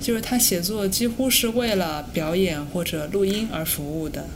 [0.01, 4.27] 就是他写作几乎是为了表演或者录音而服务的。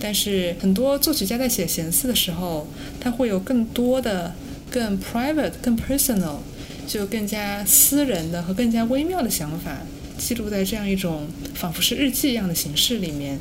[0.00, 2.66] 但是很多作曲家在写弦四的时候，
[3.00, 4.34] 他会有更多的、
[4.70, 6.38] 更 private、更 personal。
[6.86, 9.76] 就更加私人的和更加微妙的想法
[10.16, 13.40] 记录在这样一种仿佛是日记一样的形式里面，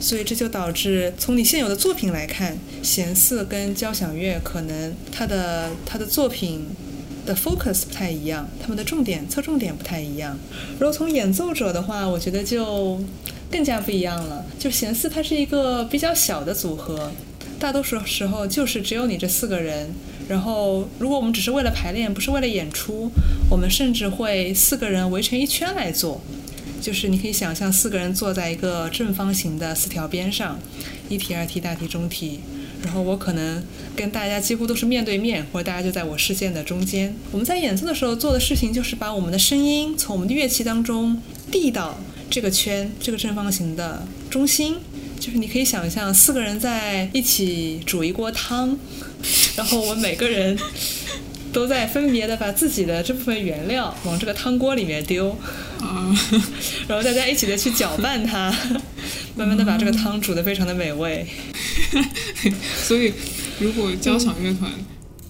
[0.00, 6.66] 所以这就导致从你现有的作品来看，弦四跟交响乐可能它的它的作品
[7.24, 10.38] 的 focus 不太一样，他们的重点侧重点不太一样。
[10.78, 13.02] 如果从演奏者的话，我觉得就
[13.50, 14.44] 更加不一样了。
[14.58, 17.10] 就弦四它是一个比较小的组合，
[17.58, 19.90] 大多数时候就是只有你这四个人。
[20.26, 23.10] 然后，如果我们只是为了排练，不是为了演出，
[23.50, 26.18] 我们甚至会四个人围成一圈来做。
[26.84, 30.58] 就是你可以想象，四个人坐在一个正方形的四条边上，
[31.08, 32.40] 一提、二提、大提、中提。
[32.82, 33.64] 然后我可能
[33.96, 37.16] 跟大家几乎都是面对面，或者大家就在我视线的中间。
[37.32, 41.18] 我们在演奏的时候做的事情，就是把我们的声音从我们的乐器当中
[41.50, 44.76] 递到这个圈、这个正方形的中心。
[45.18, 48.78] 就是你可以想象，四个人在一起煮一锅汤。
[49.56, 50.54] 然后我们每个人
[51.54, 55.34] 都在分别的把自己的这部分原料往这个汤锅里面丢，
[55.80, 56.14] 嗯，
[56.88, 58.52] 然后大家一起的去搅拌它，
[59.36, 61.24] 慢慢的把这个汤煮的非常的美味。
[62.82, 63.12] 所以，
[63.60, 64.70] 如果交响乐团，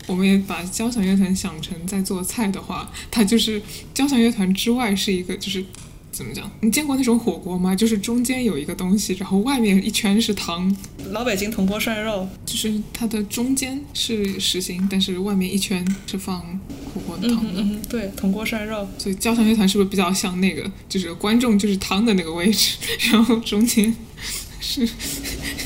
[0.07, 3.61] 我们也把交响乐团想成在做菜的话，它就是
[3.93, 5.65] 交响乐团之外是一个就是
[6.15, 6.49] 怎么讲？
[6.61, 7.75] 你见过那种火锅吗？
[7.75, 10.75] 就是中间有一个东西，然后外面一圈是汤，
[11.11, 16.41] 老北京铜锅涮肉，就是它的中间是实心，但是外面一圈是放
[16.95, 17.61] 火锅汤的。
[17.61, 18.89] 嗯，对，铜锅涮肉。
[18.97, 20.71] 所以交响乐团是不是比较像那个？
[20.89, 22.77] 就是观众就是汤的那个位置，
[23.11, 23.93] 然后中间
[24.61, 24.89] 是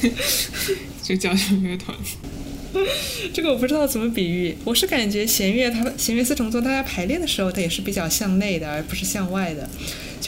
[1.04, 1.94] 就交响乐团。
[3.34, 9.68] 这个我不知道怎么比喻，我是感觉弦乐它弦乐四重奏，大家排练的时候，它也是比较向内的，而不是向外的。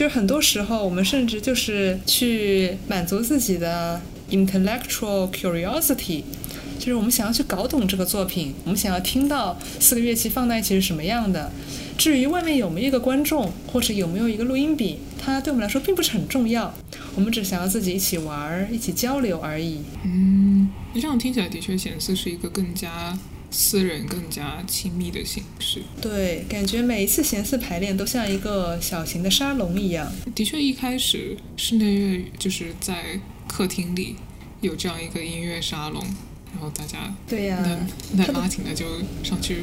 [0.01, 6.23] 就是很多时候，我们甚至就是去满足自己的 intellectual curiosity，
[6.79, 11.51] 就是我们想要去搞懂这个作品，我们想要听到四个乐器放在一起是什么样的。
[11.99, 16.73] 至于外面有没有一个观众，或者有没有一个录音笔，它对我们来说并不是很重要。
[17.13, 19.81] 我们只想要自己一起玩儿，一起交流而已。
[20.03, 23.15] 嗯，你这样听起来的确显示是一个更加
[23.51, 25.81] 私人、更加亲密的形式。
[26.01, 30.09] 对，感觉每一次弦四排练都像一个小型的沙龙一样。
[30.33, 34.15] 的确，一开始室内乐就是在客厅里
[34.61, 36.01] 有这样一个音乐沙龙，
[36.53, 37.59] 然后大家对呀、
[38.15, 38.85] 那那拉琴的就
[39.21, 39.57] 上去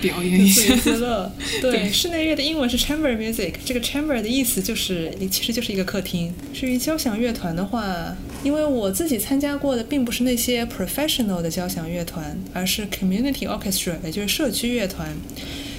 [0.00, 0.76] 表演一下。
[0.76, 1.32] 自乐。
[1.60, 6.32] 对，对室内乐的英文是 chamber music，这个 chamber 的意思就是其实就是一个客厅。
[6.54, 8.16] 至于交响乐团的话，
[8.46, 15.12] 因为我自己参加过的并不是那些 professional 的交响乐团，而是 community orchestra，也就是社区乐团。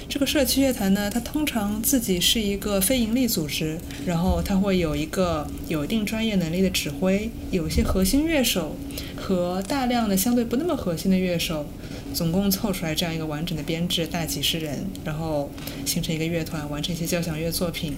[0.06, 8.76] 这个社区乐团呢，它通常自己是一个非营利组织，然后它会有一个有一定专业能力的指挥，有一些核心乐手
[9.16, 11.64] 和大量的相对不那么核心的乐手，
[12.12, 15.50] 总共凑出来这样一个完整的编制，大几十人，然后
[15.86, 17.94] 形成一个乐团，完成一些交响乐作品。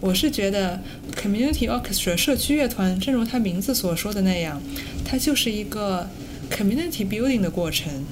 [0.00, 0.80] 我是觉得
[1.14, 4.60] community orchestra 社区乐团，正如它名字所说的那样，
[5.04, 6.08] 它就是一个
[6.50, 8.04] community building 的过程。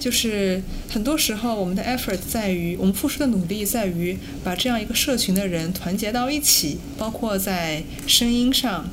[0.00, 8.88] 就是很多时候，我们的 effort 在于我们付出的努力在于把这样一个社群的人团结到一起，包括在声音上，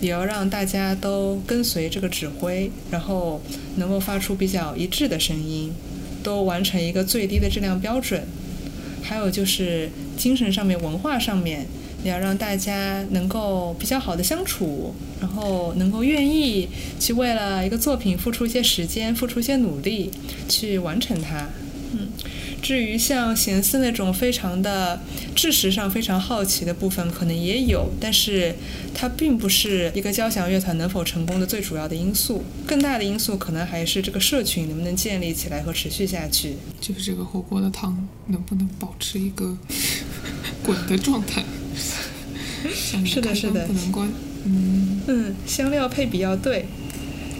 [0.00, 3.42] 也要让大家都跟随这个指挥，然后
[3.76, 5.74] 能够发出比较一致的声音，
[6.22, 8.24] 都完成一个最低的质量标准。
[9.02, 11.66] 还有就是精神上面、文化上面，
[12.02, 20.10] 你要让大家能够比较好的相处，然后能够愿意去为了一个作品付出一些时间、付出一些努力
[20.48, 21.48] 去完成它。
[21.92, 22.08] 嗯，
[22.60, 25.00] 至于像弦四那种非常的
[25.36, 28.56] 知识上非常好奇的部分，可能也有，但是
[28.92, 32.42] 它并不是一个交响乐团能否成功的最主要的因素。
[32.66, 36.56] 更大的因素可能还是这个社群能不能建立起来和持续下去。
[36.80, 39.56] 就是这个火锅的汤能不能保持一个
[40.66, 41.44] 滚的状态？
[43.04, 44.08] 是的是的不能关。
[44.44, 46.66] 嗯，嗯，香料配比要对，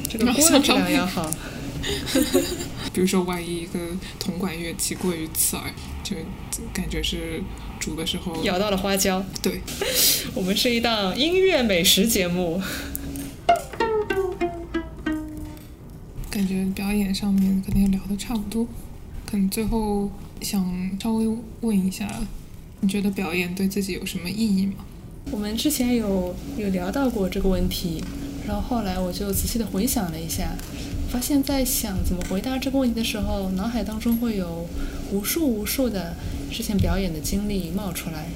[0.08, 1.28] 这个锅的质量要好。
[2.92, 3.78] 比如说，万一一个
[4.18, 5.70] 铜管乐器过于刺耳，
[6.02, 6.16] 就
[6.72, 7.42] 感觉是
[7.78, 9.24] 煮的时候咬到了花椒。
[9.42, 9.60] 对，
[10.34, 12.62] 我们是一档音乐美食节目。
[16.30, 18.66] 感觉表演上面可能也聊的差不多，
[19.24, 20.10] 可能最后
[20.40, 21.28] 想稍微
[21.60, 22.08] 问一下，
[22.80, 24.84] 你觉得表演对自己有什么意义吗？
[25.30, 28.02] 我们之前有有聊到过这个问题，
[28.46, 30.54] 然后后来我就仔细的回想了一下，
[31.10, 34.66] 发现在想怎么回答这个问题的时候，脑海当中会有
[35.10, 36.14] 无数无数的
[36.50, 38.26] 之前表演的经历冒出来。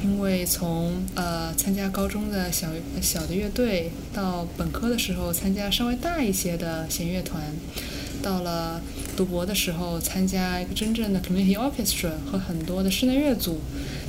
[0.00, 2.68] 因为从呃参加高中的小
[3.02, 7.42] 小的乐队，到本科的时候参加稍微大一些的弦乐团，
[8.22, 8.80] 到了
[9.18, 13.58] 读博的时候参加一个真正的 community orchestra 和很多的室内乐组，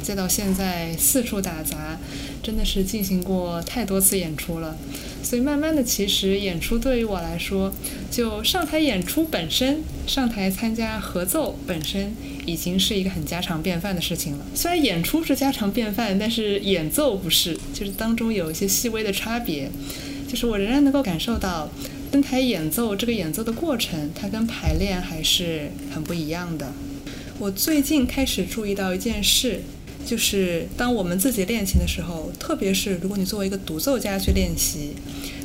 [0.03, 1.97] 再到现在四处打杂，
[2.43, 4.77] 真的是进行过太多次演出了。
[5.23, 7.73] 所以慢慢的，其实演出对于我来说，
[8.11, 12.13] 就上台演出本身，上台参加合奏本身，
[12.45, 14.45] 已经是一个很家常便饭的事情了。
[14.53, 19.71] 虽然演出是家常便饭，但是演奏不是，就是当中有一些细微的差别。
[20.27, 21.67] 就是我仍然能够感受到，
[22.11, 26.71] 登台演奏这个演奏的过程，它跟排练还是很不一样的。
[27.37, 29.61] 我最近开始注意到一件事，
[30.05, 34.93] 就是当我们自己练琴的时候，特别是如果你作为一个独奏家去练习，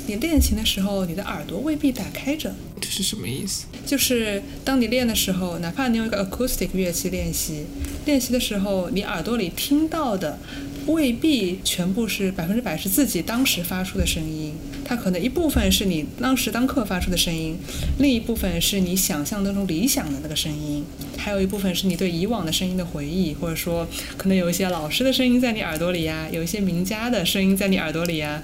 [0.07, 2.55] 你练琴的时候，你的耳朵未必打开着。
[2.81, 3.67] 这是什么意思？
[3.87, 7.67] 就是当你练的时候，哪怕你用一个 acoustic 乐器练习，
[8.07, 10.39] 练习的时候，你耳朵里听到的
[10.87, 14.55] 未必全部是百分之百是自己当时发出的声音，
[14.97, 17.57] 可能一部分是你当时当刻发出的声音，
[17.99, 20.85] 另一部分是你想象当中理想的那个声音，
[21.17, 23.87] 还有一部分是你对以往的声音的回忆，或者说
[24.17, 28.43] 可能有一些老师的声音在你耳朵里呀，有一些名家的声音在你耳朵里呀，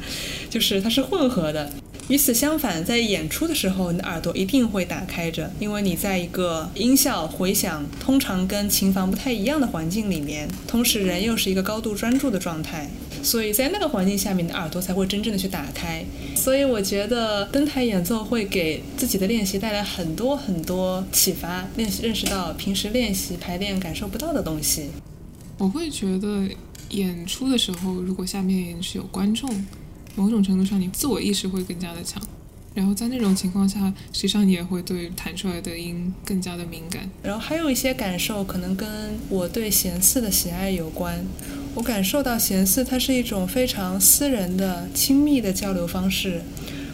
[0.49, 1.71] 就是它是混合的。
[2.11, 12.91] 与此相反，在演出的时候，你的耳朵一定会打开着，因为你在一个音效回响通常跟琴房不太一样的环境里面，同时人又是一个高度专注的状态，
[13.23, 16.05] 所以在那个环境下面，你的耳朵才会真正的去打开。
[16.35, 24.91] 所以我觉得登台演奏会给自己的练习带来很多很多启发，练习认识到平时练习排练感受不到的东西。
[25.59, 26.49] 我会觉得
[26.89, 29.49] 演出的时候，如果下面是有观众。
[30.17, 32.23] 某种程度上，你自我意识会更加的强，
[32.75, 37.09] 然后在那种情况下，实际上你也会对弹出来的音更加的敏感。
[37.23, 41.25] 然后还有一些感受，可能跟我对弦四的喜爱有关。
[41.75, 46.43] 我感受到弦四它是一种非常私人的、亲密的交流方式。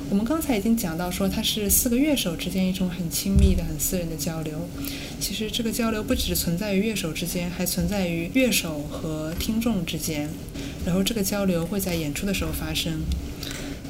[0.08, 4.68] 我们刚才已经讲到说，它是四个乐手之间一种很亲密的、很私人的交流。
[5.18, 10.28] 其实这个交流不只存在于乐手之间，还存在于乐手和听众之间。
[10.86, 13.02] 然后这个交流会在演出的时候发生。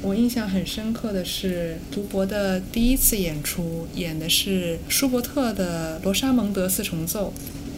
[0.01, 7.33] 我印象很深刻的是，读博的第一次演出，演的是舒伯特的《罗莎蒙德四重奏》。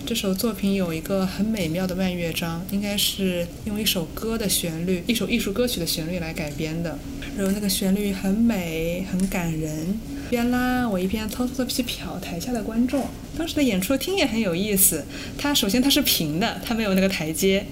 [0.06, 6.98] 这首作品有一个很美妙的慢乐章，应该是用一首歌的旋律，一首艺术歌曲的旋律来改编的。
[7.38, 10.00] 然后那个旋律很美，很感人。
[10.28, 13.08] 一边拉，我一边偷偷的去瞟台下的观众。
[13.38, 15.06] 当时的演出厅也很有意思，
[15.38, 17.66] 它首先它是平的，它没有那个台阶。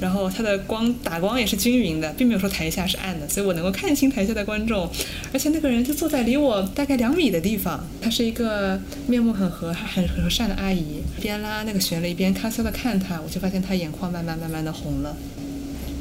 [0.00, 4.88] 然后它的光打光也是均匀的，并没有说台下是暗的，所以我能够看清台下的观众。
[5.32, 15.16] 而且那个人就坐在离我大概两米的地方，她是一个面目很和很和善的阿姨，边拉那个旋律一边悄悄的看他，我就发现她眼眶慢慢慢慢的红了。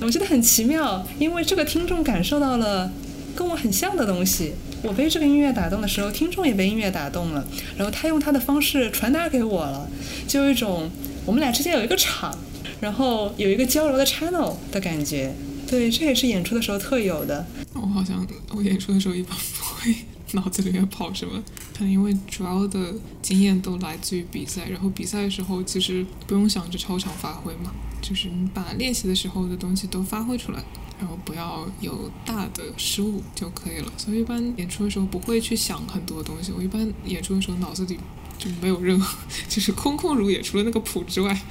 [0.01, 2.91] 我觉得很奇妙，因为这个听众感受到了
[3.35, 4.53] 跟我很像的东西。
[4.83, 7.43] 我被这个音乐打动的时候，听众也被音乐打动了，
[7.75, 9.89] 然后他用他的方式传达给我了，
[10.27, 10.87] 就有一种
[11.25, 12.37] 我们俩之间有一个场。
[12.79, 15.33] 然后有一个交流的 channel 的感觉，
[15.67, 17.45] 对，这也是演出的时候特有的。
[17.73, 19.95] 我好像我演出的时候一般不会
[20.33, 21.43] 脑子里面跑什么，
[21.77, 27.71] 可能因为主要的经验都来自于比赛，然后比赛的时候其实不用想着超常发挥嘛，
[28.01, 30.63] 就是你把练习的时候的东西都发挥出来，
[30.99, 33.91] 然后不要有大的失误就可以了。
[33.97, 37.97] 所以一般演出的时候不会去想很多东西，我一般演出的时候脑子里。
[38.37, 39.17] 就没有任何，
[39.49, 41.41] 就是空空如也，除了那个谱之外，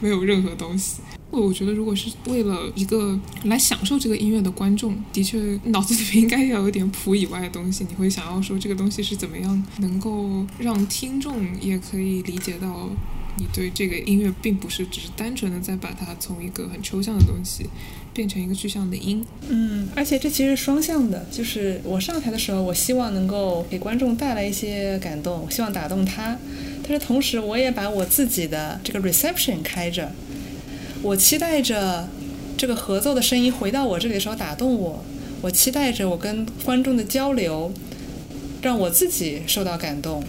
[0.00, 1.00] 没有任何东西。
[1.30, 7.84] 我我觉得，如果是为了一个来享受这个音乐的观众，的确脑子里面应该要有点谱以外的东西。
[7.88, 12.88] 你会想要说这个东西是怎么样能够让听众也可以理解到。
[13.38, 17.66] 你对这个音乐并不是只是单纯的在把它从一个很抽象的东西
[18.16, 26.38] 变成一个具象的音，嗯，而且这其实双向的，就是我上台的时候，我希望能够给观众带来一些感动，我希望打动他，
[26.82, 30.10] 但是同时我也把我自己的这个 reception 开着，
[31.02, 32.08] 我期待着
[32.56, 35.04] 这个合奏的声音回到我这里的时候打动我，
[35.42, 37.70] 我期待着我跟观众的交流
[38.62, 40.24] 让我自己受到感动。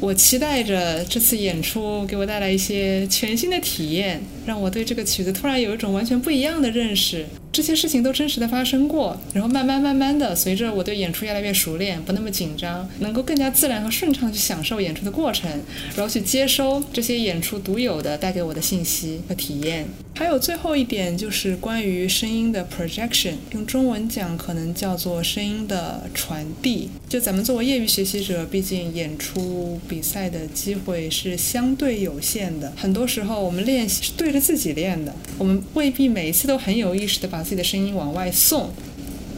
[0.00, 7.26] 我期待着这次演出给我带来一些全新的体验，让我对这个曲子突然有一种完全不一样的认识。
[7.50, 15.50] 这些事情都真实的发生过，然后慢慢慢慢的，随着我对演出越来越熟练，不那么紧张，能够更加自然和顺畅去享受演出的过程，
[15.96, 19.88] 然后去接收这些演出独有的带给我的信息和体验。
[20.18, 26.88] 还有最后一点就是关于声音的 projection，用中文讲可能叫做声音的传递。
[27.08, 38.72] 就咱们作为业余学习者，毕竟演出比赛的机会是相对有限的，很多时候我们练习是对着自己练的，我们未必每一次都很有意识的把自己的声音往外送，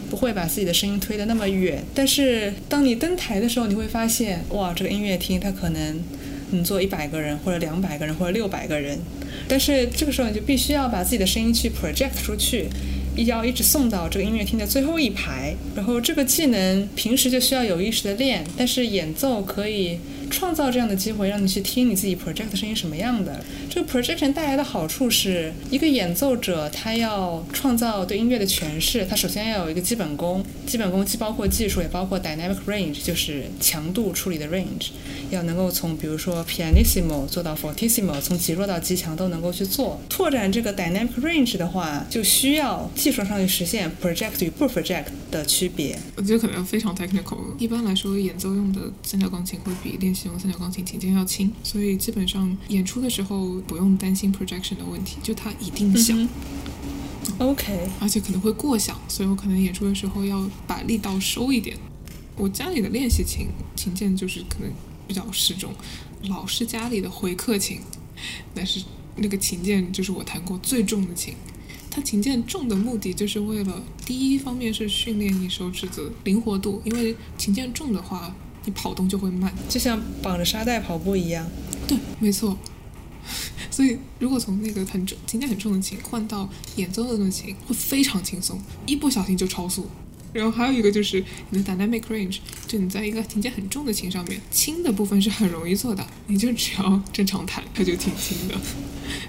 [0.08, 1.84] 不会把自己的声音推得那么远。
[1.94, 6.00] 但是当你登台的时候，你会发现，哇，这个音乐厅它可能
[6.52, 8.98] 你坐一百个人，或者两百个人，或者六百个人。
[9.48, 12.68] 但是这个时候你就必须要把自己的声音去 project 出去，
[13.16, 15.54] 要一直送到这个音乐厅的最后一排。
[15.74, 19.98] 然后这个技能平时就需要有意识的练，但是演奏可以
[20.30, 23.44] 创造这样的机会，让你去听你自己 project 声音什么样的。
[23.68, 34.90] 这个 projection 带来的好处是一个演奏者他要创造对音乐的诠释，他首先要有一个基本功，基本功既包括技术，也包括 dynamic range，就是强度处理的 range。
[35.30, 40.00] 要能够从比如说 pianissimo 做到 fortissimo，从极弱到极强都能够去做。
[40.08, 45.98] 拓展这个 dynamic range 的话，就需要技术上去实现 project 与不 project 的区别。
[46.16, 47.38] 我觉得可能非常 technical。
[47.58, 56.28] 一般来说，演奏用的三角钢琴会比练习用三角钢琴琴键要轻，所以基本上演出的时候不用担心 projection 的问题，就它一定响。
[57.38, 61.76] OK，而且可能会过响，所以我可能演出的时候要把力道收一点。
[62.36, 64.70] 我家里的练习琴琴键就是可能。
[65.08, 65.74] 比较适中，
[66.28, 67.80] 老师家里的回客琴，
[68.54, 68.80] 但是
[69.16, 71.34] 那个琴键就是我弹过最重的琴，
[71.90, 78.32] 它琴键重的目的就是为了第一方面是训练你手指的灵活度，因为琴键重的话，
[78.64, 79.52] 你跑动就会慢。
[79.68, 81.46] 就像绑着沙袋跑步一样。
[81.86, 82.58] 对，没错。
[83.70, 89.88] 所以，如果从那个很重、琴键很重的琴换到演奏的那种琴，会非常轻松，一不小心就超速。
[90.32, 98.54] 然后还有一个就是你的 dynamic range，就你在一个琴键很重的琴上面，轻的部分是很容易做的，你就只要正常弹，它就挺轻的。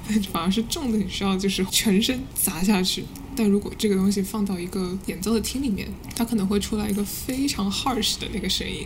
[0.07, 3.03] 但 反而是重的，你需要就是全身砸下去。
[3.41, 8.85] 但如果这个东西放到一个演奏的厅里面，它可能会出来一个非常 harsh 的那个声音。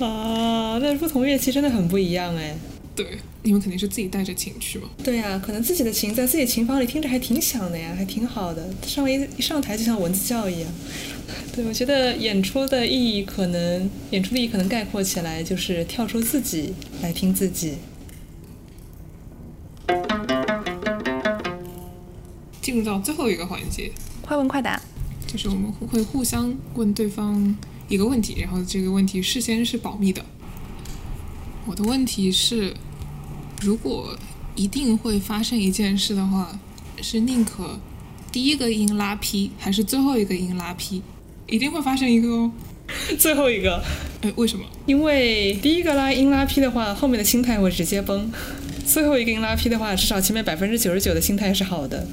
[0.00, 2.56] 啊，那不同乐器真的很不一样哎。
[2.96, 4.88] 对，你们肯定是自己带着琴去嘛？
[5.04, 8.70] 对呀，可能自己的琴在自己琴房里听着还挺响的呀，还挺好的。
[8.86, 10.72] 上一一上台就像蚊子叫一样。
[11.54, 17.74] 对，我觉得演出的意义可能，演出的意义可能概括起来就是跳出自己来听自己。
[22.68, 23.90] 进入到最后一个环节，
[24.20, 24.78] 快问快答，
[25.26, 27.56] 就是我们会互相问对方
[27.88, 30.22] 一个问题，然后这个问题事先是保密的。
[31.64, 32.74] 我的问题是，
[33.62, 34.14] 如果
[34.54, 36.60] 一定会发生一件事的话，
[37.00, 37.80] 是宁可
[38.30, 41.00] 第一个音拉 P 还是最后一个音拉 P？
[41.46, 42.52] 一定会发生一个哦，
[43.18, 43.82] 最后一个。
[44.20, 44.66] 哎，为什么？
[44.84, 48.30] 因为第一个拉音拉 P 的话，后面的心态会直接崩；
[48.88, 52.08] 最后一个音拉 P 的话，至少前面百分之九十九的心态是好的。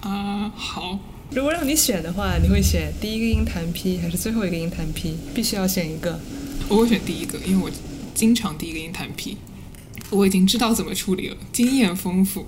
[0.00, 0.98] 啊，好。
[1.30, 5.16] 如果让你选的话，你会选第一个音弹 P 还是最后一个音弹 P？
[5.34, 6.20] 必须要选一个。
[6.68, 7.70] 我会选第一个，因为我。
[8.16, 9.36] 经常第一个音弹 P，
[10.08, 12.46] 我已经知道怎么处理了，经验丰富。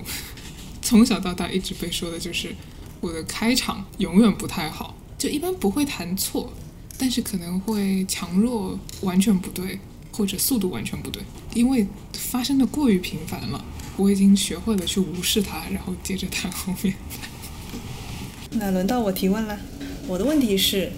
[0.81, 2.55] 从小到大一直被说的就是
[2.99, 6.51] 我的开场永远不太好，就一般不会弹错，
[6.97, 9.77] 但是可能会强弱完全不对，
[10.11, 11.21] 或者速度完全不对，
[11.53, 13.63] 因为发生的过于频繁了。
[13.97, 16.93] 我已经学会了去无视它，然后接着谈后面。
[18.51, 19.59] 那轮到我提问了，
[20.07, 20.91] 我的问题是：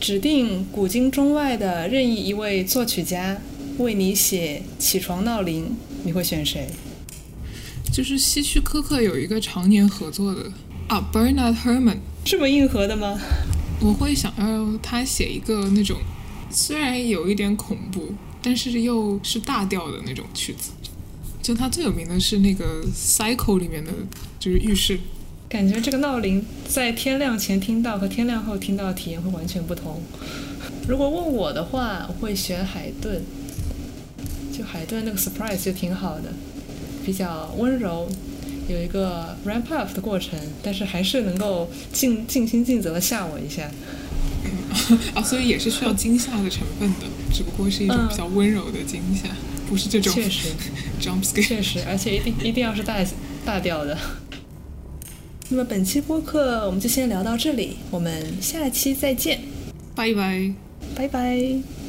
[0.00, 3.38] 指定古今中外的任意一位作曲家。
[3.76, 6.68] 为你写起床闹铃，你会选谁？
[7.92, 10.52] 就是希区柯克有一个常年合作的
[10.86, 13.20] 啊，Bernard Herrmann，这么硬核的吗？
[13.80, 15.98] 我会想要他写一个那种
[16.54, 20.70] 虽然有一点恐怖，但是又是大调的那种曲子。
[21.42, 23.90] 就它最有名的是那个 Cycle 里面的，
[24.38, 25.00] 就是浴室。
[25.48, 30.00] 感觉这个闹铃在天亮前听到和天亮后听到体验会完全不同。
[30.88, 33.22] 如果问我的话，我会选海顿。
[34.56, 36.32] 就海顿那个 surprise 就挺好的，
[37.04, 38.08] 比较温柔，
[38.68, 43.68] 有一个 ramp up 的过程，但是还是能够尽尽心尽责的吓我一下。
[45.14, 49.28] 啊，所以也是需要惊吓的成分的，只不过是一种比较温柔的惊吓，
[49.68, 50.48] 不是这种确实
[51.00, 51.46] jump scare。
[51.46, 53.04] 确实，而且一定一定要是大
[53.44, 53.96] 大调的。
[55.50, 59.40] 那么本期播客我们就先聊到这里，我们下期再见，
[59.94, 60.52] 拜拜，
[60.94, 61.83] 拜拜。